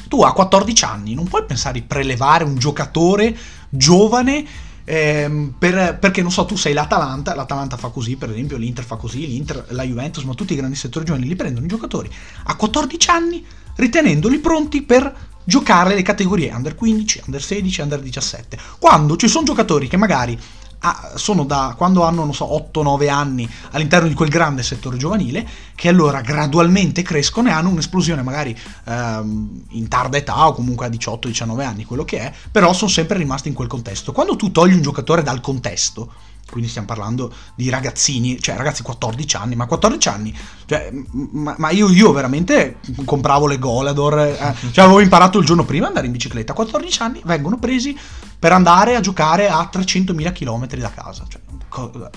tu 0.07 0.21
a 0.23 0.31
14 0.31 0.85
anni 0.85 1.13
non 1.13 1.27
puoi 1.27 1.43
pensare 1.43 1.79
di 1.79 1.85
prelevare 1.85 2.45
un 2.45 2.57
giocatore 2.57 3.35
giovane 3.69 4.45
ehm, 4.85 5.55
per, 5.59 5.99
perché 5.99 6.21
non 6.21 6.31
so, 6.31 6.45
tu 6.45 6.55
sei 6.55 6.71
l'Atalanta, 6.71 7.35
l'Atalanta 7.35 7.75
fa 7.75 7.89
così, 7.89 8.15
per 8.15 8.29
esempio, 8.29 8.55
l'Inter 8.55 8.85
fa 8.85 8.95
così, 8.95 9.27
l'Inter, 9.27 9.65
la 9.71 9.83
Juventus, 9.83 10.23
ma 10.23 10.33
tutti 10.33 10.53
i 10.53 10.55
grandi 10.55 10.77
settori 10.77 11.03
giovanili 11.03 11.29
li 11.29 11.35
prendono 11.35 11.65
i 11.65 11.69
giocatori 11.69 12.09
a 12.43 12.55
14 12.55 13.09
anni 13.09 13.45
ritenendoli 13.75 14.39
pronti 14.39 14.81
per 14.81 15.27
giocare 15.43 15.95
le 15.95 16.03
categorie 16.03 16.53
under 16.53 16.75
15, 16.75 17.23
under 17.25 17.41
16, 17.41 17.81
under 17.81 17.99
17. 17.99 18.57
Quando 18.79 19.17
ci 19.17 19.27
sono 19.27 19.45
giocatori 19.45 19.87
che 19.87 19.97
magari 19.97 20.39
ah, 20.79 21.11
sono 21.15 21.43
da 21.43 21.73
quando 21.77 22.03
hanno, 22.03 22.23
non 22.23 22.33
so, 22.33 22.45
8-9 22.71 23.09
anni 23.09 23.49
all'interno 23.71 24.07
di 24.07 24.13
quel 24.13 24.29
grande 24.29 24.63
settore 24.63 24.97
giovanile, 24.97 25.47
che 25.75 25.89
allora 25.89 26.21
gradualmente 26.21 27.01
crescono 27.01 27.49
e 27.49 27.51
hanno 27.51 27.69
un'esplosione 27.69 28.21
magari 28.21 28.57
ehm, 28.85 29.63
in 29.69 29.87
tarda 29.87 30.17
età 30.17 30.47
o 30.47 30.53
comunque 30.53 30.85
a 30.85 30.89
18-19 30.89 31.61
anni, 31.61 31.85
quello 31.85 32.05
che 32.05 32.19
è, 32.19 32.33
però 32.51 32.73
sono 32.73 32.89
sempre 32.89 33.17
rimasti 33.17 33.47
in 33.47 33.53
quel 33.53 33.67
contesto. 33.67 34.11
Quando 34.11 34.35
tu 34.35 34.51
togli 34.51 34.73
un 34.73 34.81
giocatore 34.81 35.23
dal 35.23 35.41
contesto, 35.41 36.11
quindi 36.49 36.69
stiamo 36.69 36.87
parlando 36.87 37.31
di 37.55 37.69
ragazzini, 37.69 38.39
cioè 38.41 38.55
ragazzi 38.55 38.83
14 38.83 39.35
anni, 39.35 39.55
ma 39.55 39.65
14 39.65 40.07
anni, 40.09 40.35
cioè, 40.65 40.91
ma, 41.11 41.55
ma 41.57 41.69
io, 41.69 41.89
io, 41.89 42.11
veramente 42.11 42.77
compravo 43.05 43.47
le 43.47 43.59
Golador, 43.59 44.19
eh, 44.19 44.55
cioè 44.71 44.85
avevo 44.85 44.99
imparato 44.99 45.39
il 45.39 45.45
giorno 45.45 45.63
prima 45.63 45.83
ad 45.83 45.89
andare 45.89 46.07
in 46.07 46.11
bicicletta, 46.11 46.53
14 46.53 47.01
anni 47.01 47.21
vengono 47.23 47.57
presi 47.57 47.97
per 48.39 48.53
andare 48.53 48.95
a 48.95 49.01
giocare 49.01 49.49
a 49.49 49.69
300.000 49.71 50.31
km 50.31 50.67
da 50.79 50.91
casa, 50.91 51.25
cioè, 51.27 51.41
co- 51.67 52.09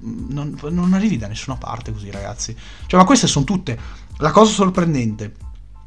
non, 0.00 0.58
non 0.70 0.92
arrivi 0.92 1.16
da 1.16 1.28
nessuna 1.28 1.56
parte 1.56 1.92
così 1.92 2.10
ragazzi, 2.10 2.56
cioè 2.86 2.98
ma 2.98 3.06
queste 3.06 3.28
sono 3.28 3.44
tutte, 3.44 3.78
la 4.18 4.32
cosa 4.32 4.52
sorprendente 4.52 5.34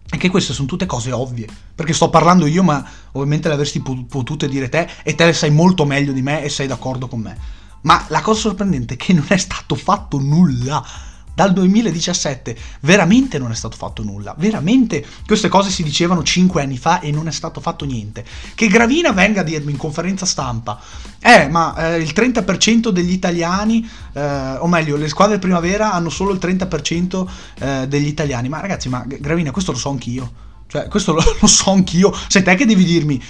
è 0.09 0.17
che 0.17 0.29
queste 0.29 0.53
sono 0.53 0.67
tutte 0.67 0.85
cose 0.85 1.11
ovvie, 1.11 1.47
perché 1.73 1.93
sto 1.93 2.09
parlando 2.09 2.45
io, 2.45 2.63
ma 2.63 2.85
ovviamente 3.13 3.47
le 3.47 3.53
avresti 3.53 3.81
potute 3.81 4.49
dire 4.49 4.67
te 4.67 4.89
e 5.03 5.15
te 5.15 5.25
le 5.25 5.33
sai 5.33 5.51
molto 5.51 5.85
meglio 5.85 6.11
di 6.11 6.21
me 6.21 6.43
e 6.43 6.49
sei 6.49 6.67
d'accordo 6.67 7.07
con 7.07 7.21
me. 7.21 7.37
Ma 7.83 8.05
la 8.09 8.21
cosa 8.21 8.41
sorprendente 8.41 8.95
è 8.95 8.97
che 8.97 9.13
non 9.13 9.25
è 9.29 9.37
stato 9.37 9.75
fatto 9.75 10.19
nulla. 10.19 10.83
Dal 11.33 11.53
2017 11.53 12.57
veramente 12.81 13.39
non 13.39 13.51
è 13.51 13.55
stato 13.55 13.77
fatto 13.77 14.03
nulla, 14.03 14.35
veramente 14.37 15.05
queste 15.25 15.47
cose 15.47 15.69
si 15.69 15.83
dicevano 15.83 16.23
5 16.23 16.61
anni 16.61 16.77
fa 16.77 16.99
e 16.99 17.11
non 17.11 17.27
è 17.27 17.31
stato 17.31 17.61
fatto 17.61 17.85
niente. 17.85 18.25
Che 18.53 18.67
Gravina 18.67 19.11
venga 19.11 19.41
a 19.41 19.43
dirmi 19.43 19.71
in 19.71 19.77
conferenza 19.77 20.25
stampa, 20.25 20.79
eh 21.19 21.47
ma 21.47 21.93
eh, 21.93 21.97
il 21.99 22.11
30% 22.15 22.89
degli 22.89 23.11
italiani, 23.11 23.89
eh, 24.13 24.55
o 24.59 24.67
meglio 24.67 24.97
le 24.97 25.07
squadre 25.07 25.39
primavera 25.39 25.93
hanno 25.93 26.09
solo 26.09 26.31
il 26.31 26.39
30% 26.41 27.27
eh, 27.59 27.87
degli 27.87 28.07
italiani, 28.07 28.49
ma 28.49 28.59
ragazzi 28.59 28.89
ma 28.89 29.03
Gravina 29.07 29.51
questo 29.51 29.71
lo 29.71 29.77
so 29.77 29.89
anch'io 29.89 30.49
cioè, 30.71 30.87
questo 30.87 31.11
lo, 31.11 31.21
lo, 31.37 31.47
so 31.47 31.71
anch'io. 31.71 32.13
Sei 32.29 32.43
te 32.43 32.55
che 32.55 32.65
devi 32.65 32.85
dirmi 32.85 33.21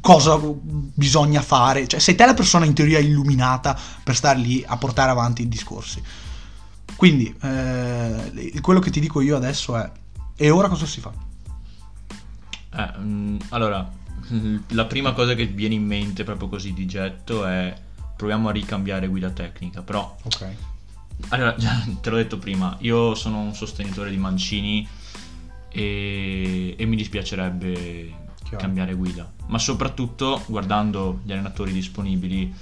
cosa 0.00 0.36
bisogna 0.42 1.40
fare. 1.42 1.86
Cioè, 1.86 2.00
sei 2.00 2.16
te 2.16 2.26
la 2.26 2.34
persona 2.34 2.64
in 2.64 2.74
teoria 2.74 2.98
illuminata 2.98 3.78
per 4.02 4.16
stare 4.16 4.40
lì 4.40 4.64
a 4.66 4.76
portare 4.78 5.12
avanti 5.12 5.42
i 5.42 5.48
discorsi. 5.48 6.02
Quindi, 6.98 7.32
eh, 7.42 8.58
quello 8.60 8.80
che 8.80 8.90
ti 8.90 8.98
dico 8.98 9.20
io 9.20 9.36
adesso 9.36 9.76
è: 9.76 9.88
e 10.34 10.50
ora 10.50 10.66
cosa 10.66 10.84
si 10.84 11.00
fa? 11.00 11.12
Eh, 12.74 12.98
mm, 12.98 13.36
allora, 13.50 13.88
la 14.70 14.84
prima 14.86 15.12
cosa 15.12 15.34
che 15.34 15.46
viene 15.46 15.76
in 15.76 15.86
mente 15.86 16.24
proprio 16.24 16.48
così 16.48 16.72
di 16.72 16.86
getto 16.86 17.46
è 17.46 17.72
proviamo 18.16 18.48
a 18.48 18.50
ricambiare 18.50 19.06
guida 19.06 19.30
tecnica, 19.30 19.82
però... 19.82 20.16
Ok. 20.24 20.46
Allora, 21.28 21.54
te 22.02 22.10
l'ho 22.10 22.16
detto 22.16 22.38
prima, 22.38 22.76
io 22.80 23.14
sono 23.14 23.42
un 23.42 23.54
sostenitore 23.54 24.10
di 24.10 24.16
Mancini 24.16 24.86
e, 25.68 26.74
e 26.76 26.84
mi 26.84 26.96
dispiacerebbe 26.96 28.12
Chiaro. 28.42 28.56
cambiare 28.56 28.94
guida. 28.94 29.30
Ma 29.46 29.58
soprattutto 29.60 30.42
guardando 30.48 31.20
gli 31.22 31.30
allenatori 31.30 31.70
disponibili, 31.70 32.52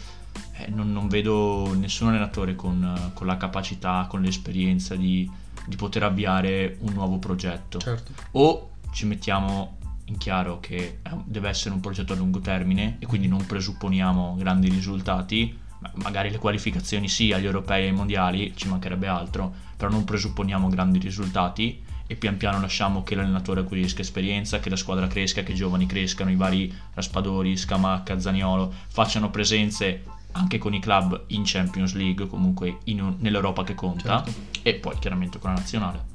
eh, 0.53 0.69
non, 0.69 0.93
non, 0.93 1.09
vedo 1.09 1.75
nessun 1.75 2.09
allenatore 2.09 2.55
con, 2.55 3.11
con, 3.15 3.27
la 3.27 3.37
capacità, 3.37 4.07
con 4.09 4.23
l'esperienza 4.23 4.95
di, 4.97 5.31
di, 5.67 5.77
poter 5.77 6.05
avviare 6.05 6.77
un 6.81 6.93
nuovo 6.93 7.19
progetto. 7.19 7.79
Certo. 7.79 8.13
O 8.33 8.71
ci 8.93 9.07
mettiamo 9.07 9.79
in 10.07 10.19
chiaro 10.19 10.61
che 10.61 11.01
deve 11.25 11.49
essere 11.49 11.75
un 11.75 11.81
progetto 11.81 12.13
a 12.13 12.17
lungo 12.17 12.41
termine 12.41 12.97
e 12.99 13.07
quindi 13.07 13.29
non 13.29 13.45
presupponiamo 13.45 14.37
grandi 14.37 14.69
risultati, 14.69 15.59
magari 15.95 16.31
le 16.31 16.39
qualificazioni 16.39 17.09
sì 17.09 17.33
agli 17.33 17.45
europei 17.45 17.85
e 17.85 17.87
ai 17.89 17.93
mondiali, 17.93 18.53
ci 18.57 18.69
mancherebbe 18.69 19.07
altro, 19.07 19.53
però 19.77 19.91
non 19.91 20.05
presupponiamo 20.05 20.69
grandi 20.69 20.99
risultati 20.99 21.83
e 22.07 22.15
pian 22.15 22.37
piano 22.37 22.61
lasciamo 22.61 23.03
che 23.03 23.17
l'allenatore 23.17 23.61
acquisisca 23.61 24.01
esperienza, 24.01 24.61
che 24.61 24.71
la 24.71 24.77
squadra 24.77 25.09
cresca, 25.09 25.43
che 25.43 25.53
i 25.53 25.57
giovani 25.57 25.87
crescano, 25.87 26.31
i 26.31 26.37
vari 26.37 26.73
Raspadori, 26.95 27.57
Scamacca, 27.57 28.21
Zaniolo 28.21 28.73
facciano 28.87 29.31
presenze 29.31 30.05
anche 30.37 30.59
con 30.59 30.75
i 30.75 30.81
club 30.81 31.25
in 31.29 31.43
Champions 31.45 31.95
League, 31.95 32.27
comunque 32.27 32.79
in, 32.85 33.17
nell'Europa 33.19 33.65
che 33.65 33.75
conta, 33.75 34.23
certo. 34.25 34.59
e 34.63 34.75
poi 34.75 34.97
chiaramente 34.99 35.39
con 35.39 35.51
la 35.51 35.57
nazionale. 35.57 36.15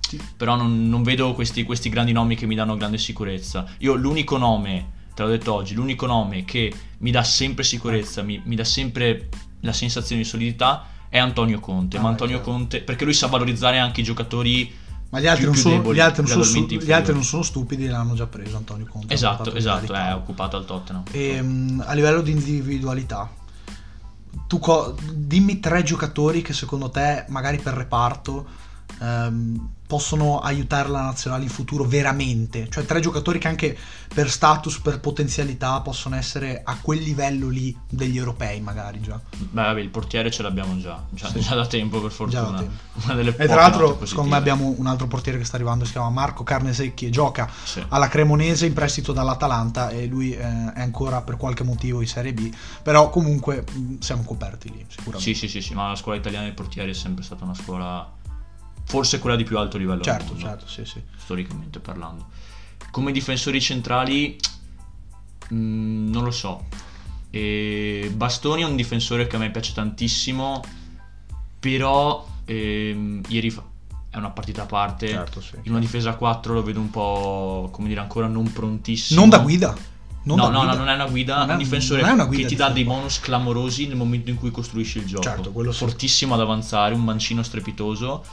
Sì. 0.00 0.20
Però 0.36 0.56
non, 0.56 0.88
non 0.88 1.02
vedo 1.02 1.34
questi, 1.34 1.64
questi, 1.64 1.90
grandi 1.90 2.12
nomi 2.12 2.34
che 2.34 2.46
mi 2.46 2.54
danno 2.54 2.76
grande 2.76 2.98
sicurezza. 2.98 3.66
Io 3.78 3.94
l'unico 3.94 4.38
nome, 4.38 4.92
te 5.14 5.22
l'ho 5.22 5.28
detto 5.28 5.52
oggi, 5.52 5.74
l'unico 5.74 6.06
nome 6.06 6.44
che 6.44 6.72
mi 6.98 7.10
dà 7.10 7.22
sempre 7.22 7.62
sicurezza, 7.62 8.22
mi, 8.22 8.40
mi 8.44 8.56
dà 8.56 8.64
sempre 8.64 9.28
la 9.60 9.72
sensazione 9.72 10.22
di 10.22 10.28
solidità 10.28 10.86
è 11.10 11.18
Antonio 11.18 11.60
Conte. 11.60 11.98
Ah, 11.98 12.00
ma 12.00 12.08
Antonio 12.08 12.36
certo. 12.36 12.50
Conte, 12.50 12.80
perché 12.80 13.04
lui 13.04 13.14
sa 13.14 13.26
valorizzare 13.26 13.78
anche 13.78 14.00
i 14.00 14.04
giocatori 14.04 14.86
ma 15.10 15.20
gli 15.20 15.26
altri, 15.26 15.44
più, 15.44 15.52
non, 15.52 15.60
sono, 15.60 15.94
gli 15.94 16.00
altri, 16.00 16.22
non, 16.22 16.44
sono, 16.44 16.66
gli 16.66 16.92
altri 16.92 17.14
non 17.14 17.24
sono 17.24 17.42
stupidi, 17.42 17.86
l'hanno 17.86 18.14
già 18.14 18.26
preso 18.26 18.58
Antonio 18.58 18.84
Conte. 18.86 19.14
Esatto, 19.14 19.54
esatto, 19.54 19.94
è 19.94 20.14
occupato 20.14 20.58
al 20.58 20.66
Tottenham. 20.66 21.04
E, 21.10 21.40
um, 21.40 21.82
a 21.86 21.94
livello 21.94 22.20
di 22.20 22.30
individualità, 22.30 23.30
tu 24.46 24.58
co- 24.58 24.94
dimmi 25.12 25.60
tre 25.60 25.82
giocatori 25.82 26.42
che 26.42 26.52
secondo 26.52 26.90
te, 26.90 27.24
magari 27.28 27.58
per 27.58 27.74
reparto, 27.74 28.46
um, 29.00 29.70
possono 29.88 30.38
aiutare 30.40 30.90
la 30.90 31.00
nazionale 31.00 31.44
in 31.44 31.48
futuro 31.48 31.84
veramente. 31.84 32.68
Cioè 32.68 32.84
tre 32.84 33.00
giocatori 33.00 33.38
che 33.38 33.48
anche 33.48 33.76
per 34.12 34.30
status, 34.30 34.80
per 34.80 35.00
potenzialità 35.00 35.80
possono 35.80 36.14
essere 36.14 36.60
a 36.62 36.76
quel 36.80 37.00
livello 37.00 37.48
lì 37.48 37.74
degli 37.88 38.18
europei 38.18 38.60
magari 38.60 39.00
già. 39.00 39.18
Beh, 39.34 39.62
vabbè, 39.62 39.80
il 39.80 39.88
portiere 39.88 40.30
ce 40.30 40.42
l'abbiamo 40.42 40.78
già, 40.78 41.02
già, 41.08 41.28
sì. 41.28 41.40
già 41.40 41.54
da 41.54 41.66
tempo 41.66 42.02
per 42.02 42.10
fortuna. 42.10 42.58
Tempo. 42.58 43.32
e 43.42 43.46
tra 43.46 43.54
l'altro, 43.62 44.04
secondo 44.04 44.30
me 44.30 44.36
abbiamo 44.36 44.74
un 44.76 44.86
altro 44.86 45.06
portiere 45.06 45.38
che 45.38 45.44
sta 45.44 45.56
arrivando, 45.56 45.86
si 45.86 45.92
chiama 45.92 46.10
Marco 46.10 46.44
Carnesecchi 46.44 47.06
e 47.06 47.10
gioca 47.10 47.50
sì. 47.64 47.82
alla 47.88 48.08
Cremonese 48.08 48.66
in 48.66 48.74
prestito 48.74 49.14
dall'Atalanta 49.14 49.88
e 49.88 50.04
lui 50.04 50.32
eh, 50.32 50.38
è 50.38 50.82
ancora 50.82 51.22
per 51.22 51.38
qualche 51.38 51.64
motivo 51.64 52.02
in 52.02 52.08
Serie 52.08 52.34
B, 52.34 52.52
però 52.82 53.08
comunque 53.08 53.64
siamo 54.00 54.22
coperti 54.22 54.70
lì, 54.70 54.84
sicuramente. 54.86 55.24
Sì, 55.24 55.34
sì, 55.34 55.48
sì, 55.48 55.62
sì, 55.62 55.72
ma 55.72 55.88
la 55.88 55.96
scuola 55.96 56.18
italiana 56.18 56.44
dei 56.44 56.54
portieri 56.54 56.90
è 56.90 56.94
sempre 56.94 57.24
stata 57.24 57.44
una 57.44 57.54
scuola 57.54 58.16
forse 58.88 59.18
quella 59.18 59.36
di 59.36 59.44
più 59.44 59.58
alto 59.58 59.76
livello. 59.76 60.02
Certo, 60.02 60.36
certo, 60.36 60.66
sì, 60.66 60.84
sì. 60.86 61.00
Storicamente 61.16 61.78
parlando. 61.78 62.28
Come 62.90 63.12
difensori 63.12 63.60
centrali, 63.60 64.36
mh, 65.50 65.54
mm, 65.54 66.10
non 66.10 66.24
lo 66.24 66.30
so. 66.30 66.64
E 67.28 68.10
Bastoni 68.14 68.62
è 68.62 68.64
un 68.64 68.76
difensore 68.76 69.26
che 69.26 69.36
a 69.36 69.38
me 69.38 69.50
piace 69.50 69.74
tantissimo, 69.74 70.64
però 71.60 72.26
ehm, 72.46 73.20
ieri 73.28 73.50
fa- 73.50 73.64
è 74.08 74.16
una 74.16 74.30
partita 74.30 74.62
a 74.62 74.66
parte. 74.66 75.08
Certo, 75.08 75.42
sì, 75.42 75.56
in 75.64 75.72
una 75.72 75.80
difesa 75.80 76.10
a 76.10 76.14
4 76.14 76.54
lo 76.54 76.62
vedo 76.62 76.80
un 76.80 76.88
po', 76.88 77.68
come 77.70 77.88
dire, 77.88 78.00
ancora 78.00 78.26
non 78.26 78.50
prontissimo. 78.50 79.20
Non 79.20 79.28
da 79.28 79.40
guida. 79.40 79.76
Non 80.22 80.38
no, 80.38 80.48
no, 80.48 80.62
no, 80.62 80.74
non 80.74 80.88
è 80.88 80.94
una 80.94 81.06
guida, 81.06 81.38
non 81.38 81.50
è 81.50 81.52
un 81.52 81.58
difensore 81.58 82.00
è 82.02 82.26
guida 82.26 82.26
che 82.28 82.44
ti 82.46 82.56
dà 82.56 82.70
dei 82.70 82.84
bonus 82.84 83.20
clamorosi 83.20 83.86
nel 83.86 83.96
momento 83.96 84.30
in 84.30 84.36
cui 84.36 84.50
costruisci 84.50 84.98
il 84.98 85.04
gioco. 85.04 85.22
Certo, 85.22 85.52
quello 85.52 85.72
sì. 85.72 85.78
Fortissimo 85.78 86.34
ad 86.34 86.40
avanzare, 86.40 86.94
un 86.94 87.04
mancino 87.04 87.42
strepitoso 87.42 88.24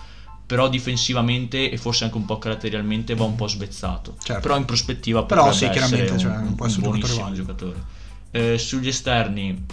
però 0.46 0.70
difensivamente 0.70 1.72
e 1.72 1.78
forse 1.78 2.04
anche 2.04 2.18
un 2.18 2.26
po' 2.26 2.38
caratterialmente 2.38 3.16
va 3.16 3.24
un 3.24 3.36
po' 3.36 3.48
svezzato. 3.48 4.16
Certo. 4.22 4.42
Però 4.42 4.58
in 4.58 4.66
prospettiva 4.66 5.24
però 5.24 5.52
sì, 5.52 5.68
chiaramente 5.70 6.12
un, 6.12 6.20
cioè, 6.20 6.36
un, 6.36 6.56
un 6.58 6.76
buonissimo 6.80 7.32
giocatore. 7.32 7.84
Eh, 8.32 8.58
sugli 8.58 8.88
esterni, 8.88 9.66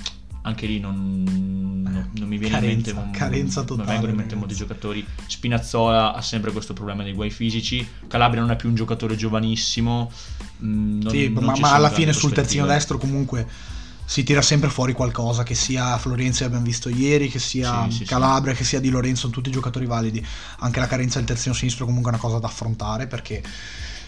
anche 0.42 0.66
lì 0.66 0.78
non, 0.80 1.24
non, 1.24 2.10
non 2.14 2.28
mi 2.28 2.38
viene 2.38 2.54
carenza, 2.54 2.90
in 2.90 2.96
mente 2.96 3.18
carenza 3.18 3.62
totale, 3.62 3.76
non 3.76 3.86
vengono 3.86 4.12
in 4.12 4.18
mente 4.18 4.34
molti 4.34 4.54
giocatori. 4.54 5.04
Spinazzola 5.26 6.14
ha 6.14 6.22
sempre 6.22 6.52
questo 6.52 6.72
problema 6.72 7.02
dei 7.02 7.12
guai 7.12 7.30
fisici. 7.30 7.86
Calabria 8.06 8.40
non 8.40 8.50
è 8.50 8.56
più 8.56 8.68
un 8.68 8.74
giocatore 8.74 9.16
giovanissimo. 9.16 10.10
Mm, 10.64 11.00
non, 11.02 11.12
sì, 11.12 11.28
ma, 11.28 11.54
ma 11.58 11.72
alla 11.72 11.90
fine 11.90 12.12
sul 12.12 12.32
terzino 12.32 12.64
destro 12.66 12.98
comunque 12.98 13.46
si 14.12 14.24
tira 14.24 14.42
sempre 14.42 14.68
fuori 14.68 14.92
qualcosa, 14.92 15.42
che 15.42 15.54
sia 15.54 15.96
Florenzi 15.96 16.44
abbiamo 16.44 16.66
visto 16.66 16.90
ieri, 16.90 17.30
che 17.30 17.38
sia 17.38 17.86
sì, 17.88 17.96
sì, 17.96 18.04
Calabria, 18.04 18.52
sì. 18.52 18.58
che 18.58 18.64
sia 18.66 18.78
Di 18.78 18.90
Lorenzo, 18.90 19.30
tutti 19.30 19.50
giocatori 19.50 19.86
validi. 19.86 20.22
Anche 20.58 20.80
la 20.80 20.86
carenza 20.86 21.16
del 21.16 21.26
terzino 21.26 21.54
sinistro 21.54 21.84
è 21.84 21.86
comunque 21.86 22.10
una 22.10 22.20
cosa 22.20 22.38
da 22.38 22.46
affrontare 22.46 23.06
perché... 23.06 23.42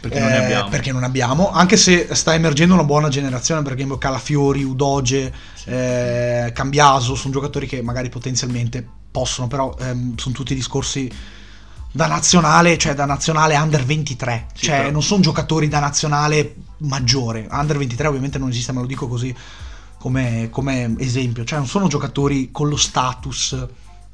Perché, 0.00 0.18
eh, 0.18 0.20
non 0.20 0.32
abbiamo. 0.32 0.68
perché, 0.68 0.92
non 0.92 1.04
abbiamo. 1.04 1.50
anche 1.50 1.78
se 1.78 2.08
sta 2.12 2.34
emergendo 2.34 2.74
una 2.74 2.84
buona 2.84 3.08
generazione, 3.08 3.62
perché 3.62 3.86
Calafiori, 3.96 4.62
Udoge, 4.62 5.32
eh, 5.64 6.52
Cambiaso, 6.54 7.14
sono 7.14 7.32
giocatori 7.32 7.66
che 7.66 7.80
magari 7.80 8.10
potenzialmente 8.10 8.86
possono, 9.10 9.46
però 9.48 9.74
ehm, 9.80 10.18
sono 10.18 10.34
tutti 10.34 10.54
discorsi 10.54 11.10
da 11.90 12.06
nazionale, 12.06 12.76
cioè 12.76 12.92
da 12.92 13.06
nazionale 13.06 13.56
under 13.56 13.82
23, 13.82 14.48
cioè 14.52 14.76
però... 14.76 14.90
non 14.90 15.02
sono 15.02 15.22
giocatori 15.22 15.68
da 15.68 15.78
nazionale 15.78 16.56
maggiore, 16.80 17.46
under 17.50 17.78
23 17.78 18.08
ovviamente 18.08 18.36
non 18.36 18.50
esiste, 18.50 18.72
ma 18.72 18.82
lo 18.82 18.86
dico 18.86 19.08
così 19.08 19.34
come, 20.04 20.48
come 20.50 20.94
esempio, 20.98 21.44
cioè 21.44 21.56
non 21.56 21.66
sono 21.66 21.88
giocatori 21.88 22.50
con 22.50 22.68
lo 22.68 22.76
status 22.76 23.66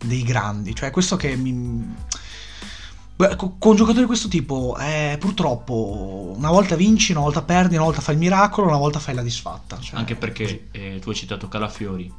dei 0.04 0.22
grandi, 0.22 0.72
cioè 0.72 0.92
questo 0.92 1.16
che 1.16 1.34
mi... 1.34 1.96
Con 3.58 3.74
giocatori 3.74 4.02
di 4.02 4.06
questo 4.06 4.28
tipo, 4.28 4.78
eh, 4.78 5.16
purtroppo, 5.18 6.32
una 6.36 6.50
volta 6.50 6.76
vinci, 6.76 7.10
una 7.10 7.22
volta 7.22 7.42
perdi, 7.42 7.74
una 7.74 7.84
volta 7.86 8.00
fai 8.00 8.14
il 8.14 8.20
miracolo, 8.20 8.68
una 8.68 8.76
volta 8.76 9.00
fai 9.00 9.16
la 9.16 9.22
disfatta. 9.22 9.80
Cioè, 9.80 9.98
Anche 9.98 10.14
perché 10.14 10.68
eh, 10.70 11.00
tu 11.02 11.08
hai 11.08 11.16
citato 11.16 11.48
Calafiori. 11.48 12.10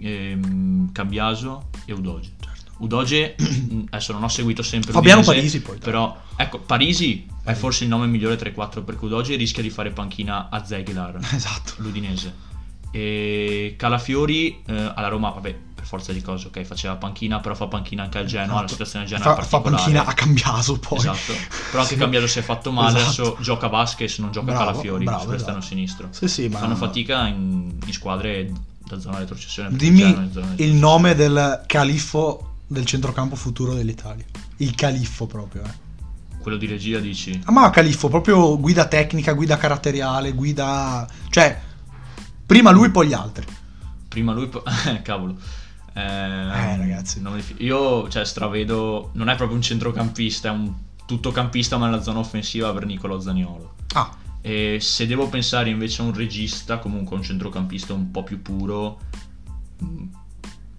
ehm, 0.00 0.90
Cambiaso 0.92 1.68
e 1.84 1.92
Udoge. 1.92 2.32
Certo. 2.40 2.72
Udoge, 2.78 3.36
adesso 3.90 4.12
non 4.14 4.22
ho 4.24 4.28
seguito 4.28 4.62
sempre 4.62 4.90
Fabiano 4.92 5.20
Udinese, 5.20 5.36
Parisi 5.38 5.60
poi. 5.60 5.76
Però, 5.78 6.16
ecco, 6.34 6.60
Parisi 6.60 7.26
è 7.44 7.52
forse 7.52 7.84
il 7.84 7.90
nome 7.90 8.06
migliore 8.06 8.36
tra 8.36 8.48
i 8.48 8.54
quattro 8.54 8.82
perché 8.82 9.04
Udoge 9.04 9.36
rischia 9.36 9.62
di 9.62 9.70
fare 9.70 9.90
panchina 9.90 10.48
a 10.48 10.64
Zeglar, 10.64 11.18
esatto. 11.30 11.74
l'Udinese. 11.76 12.46
E 12.90 13.74
Calafiori 13.76 14.62
eh, 14.66 14.92
alla 14.94 15.08
Roma, 15.08 15.30
vabbè, 15.30 15.54
per 15.74 15.84
forza 15.84 16.12
di 16.12 16.20
cose, 16.20 16.48
ok, 16.48 16.62
faceva 16.64 16.96
panchina, 16.96 17.40
però 17.40 17.54
fa 17.54 17.66
panchina 17.66 18.02
anche 18.02 18.18
al 18.18 18.26
Genoa, 18.26 18.46
esatto. 18.46 18.62
la 18.62 18.68
situazione 18.68 19.04
del 19.06 19.16
Genoa 19.16 19.34
fa, 19.36 19.42
fa 19.42 19.60
panchina 19.60 20.04
a 20.04 20.12
Cambiaso 20.12 20.78
poi. 20.78 20.98
Esatto, 20.98 21.32
però 21.70 21.82
anche 21.82 21.94
sì. 21.94 22.00
Cambiaso 22.00 22.26
si 22.26 22.38
è 22.38 22.42
fatto 22.42 22.72
male, 22.72 22.98
esatto. 22.98 23.22
adesso 23.22 23.36
gioca 23.42 23.66
Vasquez, 23.68 24.18
non 24.18 24.32
gioca 24.32 24.52
bravo, 24.52 24.64
Calafiori, 24.64 25.04
bravo, 25.04 25.32
esterno 25.32 25.58
esatto. 25.58 25.60
sinistro. 25.60 26.08
Sì, 26.10 26.28
sì, 26.28 26.48
ma... 26.48 26.58
Fanno 26.58 26.76
fatica 26.76 27.26
in, 27.26 27.78
in 27.84 27.92
squadre 27.92 28.50
da 28.84 28.98
zona 28.98 29.18
retrocessione. 29.18 29.76
Dimmi 29.76 30.30
il 30.56 30.72
nome 30.74 31.14
del 31.14 31.62
califfo 31.66 32.54
del 32.66 32.84
centrocampo 32.84 33.36
futuro 33.36 33.74
dell'Italia. 33.74 34.24
Il 34.58 34.74
califfo 34.74 35.26
proprio, 35.26 35.62
eh. 35.62 35.86
Quello 36.40 36.56
di 36.56 36.66
regia 36.66 36.98
dici? 36.98 37.38
Ah, 37.44 37.52
ma 37.52 37.68
califfo, 37.70 38.08
proprio 38.08 38.58
guida 38.58 38.86
tecnica, 38.86 39.32
guida 39.32 39.56
caratteriale, 39.56 40.32
guida... 40.32 41.06
Cioè, 41.28 41.60
prima 42.48 42.70
lui, 42.70 42.90
poi 42.90 43.08
gli 43.08 43.12
altri. 43.12 43.44
Prima 44.08 44.32
lui, 44.32 44.48
poi... 44.48 44.62
cavolo. 45.04 45.36
Eh, 45.92 46.00
eh 46.00 46.76
ragazzi. 46.76 47.22
Io, 47.58 48.08
cioè, 48.08 48.24
stravedo... 48.24 49.10
Non 49.12 49.28
è 49.28 49.36
proprio 49.36 49.56
un 49.56 49.62
centrocampista, 49.62 50.48
è 50.48 50.52
un 50.52 50.72
tuttocampista, 51.04 51.76
ma 51.76 51.88
nella 51.88 52.00
zona 52.00 52.20
offensiva 52.20 52.72
per 52.72 52.86
Nicolo 52.86 53.20
Zaniolo. 53.20 53.74
Ah. 53.92 54.16
E 54.40 54.78
se 54.80 55.06
devo 55.06 55.28
pensare 55.28 55.68
invece 55.68 56.00
a 56.00 56.06
un 56.06 56.14
regista, 56.14 56.78
comunque 56.78 57.16
un 57.16 57.22
centrocampista 57.22 57.92
un 57.92 58.10
po' 58.10 58.22
più 58.22 58.40
puro, 58.40 59.00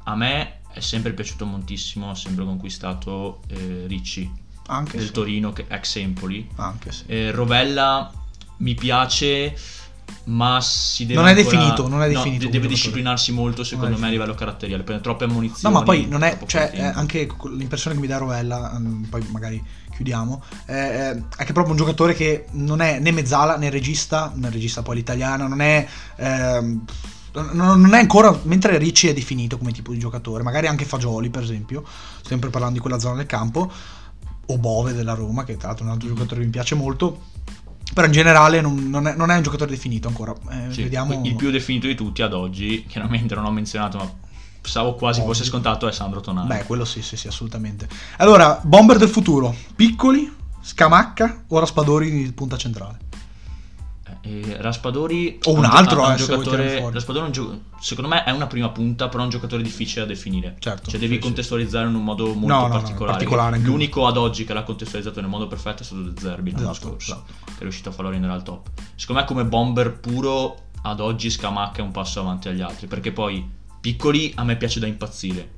a 0.06 0.16
me 0.16 0.62
è 0.72 0.80
sempre 0.80 1.14
piaciuto 1.14 1.46
moltissimo, 1.46 2.10
ha 2.10 2.16
sempre 2.16 2.46
conquistato 2.46 3.42
eh, 3.48 3.84
Ricci 3.86 4.48
anche 4.70 4.98
del 4.98 5.08
sì. 5.08 5.14
Torino, 5.14 5.52
che 5.52 5.66
ex 5.68 5.98
Empoli. 5.98 6.48
Anche 6.56 6.92
sì. 6.92 7.04
Eh, 7.08 7.32
Rovella 7.32 8.12
mi 8.58 8.76
piace, 8.76 9.56
ma 10.26 10.60
si 10.62 11.06
deve. 11.06 11.20
Non 11.20 11.28
è 11.28 11.36
ancora... 11.36 11.58
definito, 11.58 11.88
non 11.88 12.04
è 12.04 12.08
definito. 12.08 12.46
No, 12.46 12.52
deve 12.52 12.68
disciplinarsi 12.68 13.32
molto, 13.32 13.64
secondo 13.64 13.98
me, 13.98 14.08
a 14.08 14.10
livello 14.10 14.34
caratteriale. 14.34 14.84
Prende 14.84 15.04
troppe 15.04 15.26
ammonizioni. 15.26 15.74
No, 15.74 15.80
ma 15.80 15.86
poi 15.86 16.08
non 16.08 16.24
è. 16.24 16.38
Cioè, 16.46 16.72
è 16.72 16.84
anche 16.84 17.28
l'impressione 17.52 17.96
che 17.96 18.02
mi 18.02 18.08
dà 18.08 18.18
Rovella, 18.18 18.78
mm, 18.78 19.04
poi 19.06 19.26
magari 19.32 19.64
chiudiamo, 20.00 20.44
è, 20.66 20.74
è 20.74 21.44
che 21.44 21.50
è 21.50 21.52
proprio 21.52 21.72
un 21.72 21.78
giocatore 21.78 22.14
che 22.14 22.46
non 22.52 22.80
è 22.82 23.00
né 23.00 23.12
mezzala 23.12 23.58
né 23.58 23.70
regista, 23.70 24.32
né 24.34 24.50
regista 24.50 24.82
poi 24.82 24.96
l'italiana, 24.96 25.48
non 25.48 25.62
è. 25.62 25.88
Ehm, 26.16 26.84
non 27.32 27.94
è 27.94 28.00
ancora, 28.00 28.38
mentre 28.44 28.78
Ricci 28.80 29.08
è 29.08 29.14
definito 29.14 29.60
come 29.60 29.72
tipo 29.72 29.92
di 29.92 30.00
giocatore, 30.00 30.42
magari 30.42 30.66
anche 30.66 30.84
Fagioli 30.84 31.30
per 31.30 31.44
esempio, 31.44 31.84
sempre 32.26 32.50
parlando 32.50 32.76
di 32.76 32.82
quella 32.82 32.98
zona 32.98 33.18
del 33.18 33.28
campo, 33.28 33.72
o 34.48 34.58
Bove 34.58 34.94
della 34.94 35.14
Roma, 35.14 35.44
che 35.44 35.56
tra 35.56 35.68
l'altro 35.68 35.86
è 35.86 35.88
un 35.88 35.94
altro 35.94 36.08
giocatore 36.10 36.40
che 36.40 36.46
mi 36.46 36.52
piace 36.52 36.76
molto. 36.76 37.29
Però 37.94 38.06
in 38.06 38.14
generale 38.14 38.62
non, 38.62 38.90
non, 38.90 39.08
è, 39.08 39.16
non 39.16 39.32
è, 39.32 39.36
un 39.36 39.42
giocatore 39.42 39.72
definito 39.72 40.08
ancora. 40.08 40.34
Eh, 40.52 40.72
sì, 40.72 40.84
vediamo... 40.84 41.22
Il 41.24 41.36
più 41.36 41.50
definito 41.50 41.88
di 41.88 41.96
tutti 41.96 42.22
ad 42.22 42.34
oggi, 42.34 42.86
chiaramente 42.88 43.36
non 43.36 43.46
ho 43.46 43.52
menzionato, 43.52 43.98
ma 43.98 44.12
pensavo 44.62 44.94
quasi 44.94 45.20
Ovvio. 45.20 45.34
fosse 45.34 45.46
scontato, 45.46 45.88
è 45.88 45.92
Sandro 45.92 46.22
Tonali. 46.22 46.48
Beh, 46.48 46.64
quello 46.66 46.86
sì, 46.86 47.02
sì, 47.02 47.18
sì, 47.18 47.28
assolutamente. 47.28 47.88
Allora, 48.18 48.60
bomber 48.64 48.98
del 48.98 49.10
futuro, 49.10 49.56
piccoli, 49.76 50.32
Scamacca 50.62 51.46
o 51.48 51.60
Raspadori 51.60 52.12
di 52.12 52.32
punta 52.32 52.58
centrale? 52.58 52.98
E 54.22 54.58
Raspadori 54.60 55.40
o 55.44 55.54
un 55.54 55.64
altro 55.64 56.02
un, 56.02 56.10
un 56.10 56.16
giocatore 56.18 56.92
Raspadori 56.92 57.26
un 57.26 57.32
gio- 57.32 57.62
secondo 57.80 58.10
me 58.10 58.24
è 58.26 58.32
una 58.32 58.48
prima 58.48 58.70
punta 58.70 59.08
però 59.08 59.22
è 59.22 59.24
un 59.24 59.30
giocatore 59.30 59.64
difficile 59.64 60.02
da 60.02 60.08
definire. 60.08 60.58
Certo, 60.60 60.90
cioè 60.90 61.00
devi 61.00 61.16
sì, 61.16 61.22
contestualizzare 61.22 61.86
sì. 61.86 61.92
in 61.92 61.98
un 61.98 62.04
modo 62.04 62.34
molto 62.34 62.48
no, 62.48 62.68
particolare, 62.68 63.06
no, 63.06 63.06
particolare. 63.06 63.58
l'unico 63.60 64.08
ad 64.08 64.18
oggi 64.18 64.44
che 64.44 64.54
l'ha 64.54 64.64
contestualizzato 64.64 65.22
nel 65.22 65.30
modo 65.30 65.48
perfetto 65.48 65.84
è 65.84 65.86
stato 65.86 66.02
De 66.02 66.20
Zerbi 66.20 66.52
l'anno 66.52 66.72
esatto, 66.72 66.88
scorso 66.88 67.12
esatto. 67.12 67.34
che 67.46 67.60
è 67.60 67.62
riuscito 67.62 67.90
a 67.90 67.92
farlo 67.94 68.12
rendere 68.12 68.34
al 68.34 68.44
top. 68.44 68.68
Secondo 68.96 69.22
me 69.22 69.28
come 69.28 69.46
bomber 69.46 70.00
puro 70.00 70.68
ad 70.82 71.00
oggi 71.00 71.30
Scamacca 71.30 71.80
è 71.80 71.82
un 71.82 71.92
passo 71.92 72.20
avanti 72.20 72.50
agli 72.50 72.62
altri 72.62 72.88
perché 72.88 73.12
poi 73.12 73.58
piccoli 73.80 74.34
a 74.36 74.44
me 74.44 74.58
piace 74.58 74.80
da 74.80 74.88
impazzire. 74.88 75.58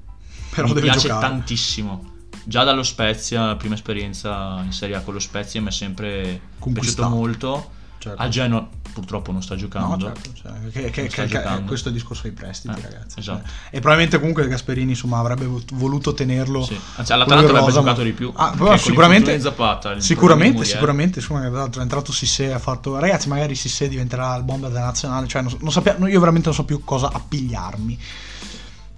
Però 0.52 0.68
mi 0.68 0.82
piace 0.82 1.08
giocare. 1.08 1.22
tantissimo. 1.22 2.10
Già 2.44 2.64
dallo 2.64 2.84
Spezia, 2.84 3.46
la 3.46 3.56
prima 3.56 3.76
esperienza 3.76 4.62
in 4.64 4.72
Serie 4.72 4.96
A 4.96 5.02
con 5.02 5.14
lo 5.14 5.20
Spezia 5.20 5.62
mi 5.62 5.68
è 5.68 5.72
sempre 5.72 6.42
piaciuto 6.60 7.10
molto 7.10 7.80
Certo. 8.02 8.20
A 8.20 8.28
Genoa 8.30 8.68
purtroppo 8.92 9.32
non 9.32 9.44
sta 9.44 9.56
giocando. 9.56 10.08
No, 10.08 10.14
certo, 10.16 10.30
cioè, 10.34 10.52
che, 10.72 10.90
che, 10.90 11.08
che, 11.08 11.28
giocando. 11.28 11.68
questo 11.68 11.90
è 11.90 11.92
il 11.92 11.98
discorso 11.98 12.24
dei 12.24 12.32
prestiti, 12.32 12.80
eh, 12.80 12.82
ragazzi. 12.82 13.20
Esatto. 13.20 13.48
E 13.70 13.80
probabilmente 13.80 14.18
comunque 14.18 14.48
Gasperini 14.48 14.90
insomma, 14.90 15.20
avrebbe 15.20 15.48
voluto 15.74 16.16
tenerlo. 16.16 16.64
Sì. 16.64 16.80
Anzi, 16.96 17.14
all'Atalanta 17.14 17.52
avrebbe 17.52 17.72
giocato 17.72 18.02
di 18.02 18.12
più. 18.14 18.34
Ah, 18.36 18.56
però 18.58 18.76
sicuramente, 18.76 19.40
Zapata, 19.40 20.00
sicuramente, 20.00 20.66
sicuramente 20.66 21.20
insomma, 21.20 21.46
è 21.46 21.80
entrato 21.80 22.12
Sissé 22.12 22.52
ha 22.52 22.60
fatto 22.60 22.98
ragazzi, 22.98 23.28
magari 23.28 23.54
Sissé 23.54 23.88
diventerà 23.88 24.36
il 24.36 24.44
bomber 24.44 24.72
della 24.72 24.86
nazionale, 24.86 25.28
cioè 25.28 25.44
non, 25.44 25.56
non 25.60 25.72
sappiamo, 25.72 26.08
io 26.08 26.20
veramente 26.20 26.48
non 26.48 26.56
so 26.56 26.66
più 26.66 26.84
cosa 26.84 27.12
appigliarmi. 27.14 28.00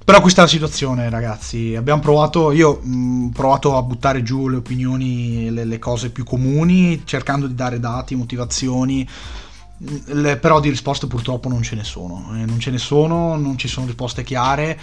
Però 0.05 0.19
questa 0.19 0.41
è 0.41 0.43
la 0.43 0.49
situazione, 0.49 1.09
ragazzi. 1.09 1.75
Abbiamo 1.75 2.01
provato, 2.01 2.51
io 2.51 2.69
ho 2.69 3.29
provato 3.31 3.77
a 3.77 3.81
buttare 3.81 4.21
giù 4.21 4.49
le 4.49 4.57
opinioni, 4.57 5.49
le, 5.49 5.63
le, 5.63 5.79
cose 5.79 6.09
più 6.09 6.25
comuni, 6.25 7.03
cercando 7.05 7.47
di 7.47 7.55
dare 7.55 7.79
dati, 7.79 8.15
motivazioni. 8.15 9.07
Le, 9.77 10.37
però 10.37 10.59
di 10.59 10.69
risposte 10.69 11.07
purtroppo 11.07 11.47
non 11.47 11.61
ce 11.63 11.75
ne 11.75 11.85
sono. 11.85 12.31
Eh, 12.35 12.45
non 12.45 12.59
ce 12.59 12.71
ne 12.71 12.79
sono, 12.79 13.37
non 13.37 13.57
ci 13.57 13.69
sono 13.69 13.85
risposte 13.85 14.23
chiare, 14.23 14.77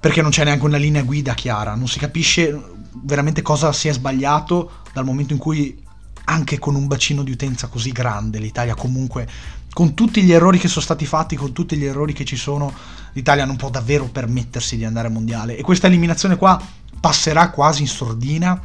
perché 0.00 0.22
non 0.22 0.32
c'è 0.32 0.42
neanche 0.42 0.64
una 0.64 0.76
linea 0.76 1.02
guida 1.02 1.34
chiara. 1.34 1.76
Non 1.76 1.86
si 1.86 2.00
capisce 2.00 2.60
veramente 3.02 3.42
cosa 3.42 3.72
si 3.72 3.86
è 3.86 3.92
sbagliato 3.92 4.82
dal 4.92 5.04
momento 5.04 5.32
in 5.32 5.38
cui 5.38 5.86
anche 6.28 6.58
con 6.58 6.74
un 6.74 6.86
bacino 6.86 7.22
di 7.22 7.30
utenza 7.30 7.68
così 7.68 7.90
grande 7.90 8.38
l'Italia 8.38 8.74
comunque 8.74 9.26
con 9.72 9.94
tutti 9.94 10.22
gli 10.22 10.32
errori 10.32 10.58
che 10.58 10.66
sono 10.66 10.80
stati 10.80 11.06
fatti, 11.06 11.36
con 11.36 11.52
tutti 11.52 11.76
gli 11.76 11.84
errori 11.84 12.12
che 12.12 12.24
ci 12.24 12.34
sono, 12.34 12.72
l'Italia 13.12 13.44
non 13.44 13.54
può 13.54 13.70
davvero 13.70 14.06
permettersi 14.06 14.76
di 14.76 14.84
andare 14.84 15.08
mondiale. 15.08 15.56
E 15.56 15.62
questa 15.62 15.86
eliminazione 15.86 16.36
qua 16.36 16.60
passerà 16.98 17.50
quasi 17.50 17.82
in 17.82 17.86
sordina 17.86 18.60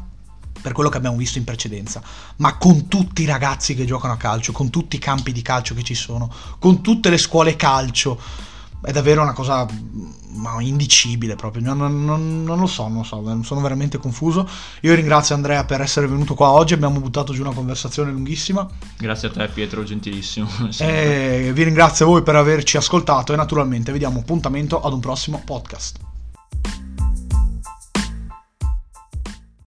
per 0.60 0.72
quello 0.72 0.90
che 0.90 0.98
abbiamo 0.98 1.18
visto 1.18 1.38
in 1.38 1.44
precedenza, 1.44 2.02
ma 2.38 2.58
con 2.58 2.88
tutti 2.88 3.22
i 3.22 3.26
ragazzi 3.26 3.76
che 3.76 3.86
giocano 3.86 4.14
a 4.14 4.18
calcio, 4.18 4.54
con 4.54 4.72
tutti 4.72 4.96
i 4.96 5.00
campi 5.00 5.32
di 5.32 5.44
calcio 5.44 5.76
che 5.76 5.84
ci 5.84 5.94
sono, 5.94 6.34
con 6.58 6.82
tutte 6.82 7.12
le 7.12 7.18
scuole 7.20 7.56
calcio 7.56 8.20
è 8.84 8.92
davvero 8.92 9.22
una 9.22 9.34
cosa 9.34 9.66
ma, 10.36 10.62
indicibile 10.62 11.36
proprio. 11.36 11.64
Non, 11.64 11.78
non, 12.06 12.44
non, 12.44 12.60
lo 12.60 12.68
so, 12.68 12.88
non 12.88 12.98
lo 12.98 13.04
so, 13.04 13.44
sono 13.44 13.62
veramente 13.62 13.98
confuso. 13.98 14.48
Io 14.82 14.94
ringrazio 14.94 15.36
Andrea 15.36 15.64
per 15.64 15.82
essere 15.82 16.08
venuto 16.08 16.34
qua 16.36 16.50
oggi. 16.50 16.74
Abbiamo 16.74 17.00
buttato 17.00 17.34
giù 17.34 17.42
una 17.42 17.54
conversazione 17.54 18.12
lunghissima. 18.12 18.68
Grazie 18.98 19.30
a 19.30 19.32
te, 19.32 19.48
Pietro, 19.48 19.84
gentilissimo. 19.84 20.50
E 20.84 21.52
vi 21.54 21.64
ringrazio 21.64 22.06
voi 22.06 22.24
per 22.24 22.36
averci 22.36 22.78
ascoltato 22.78 23.34
e 23.34 23.36
naturalmente 23.36 23.92
vi 23.92 24.00
diamo 24.00 24.20
appuntamento 24.20 24.82
ad 24.82 24.94
un 24.94 25.00
prossimo 25.00 25.42
podcast. 25.44 26.13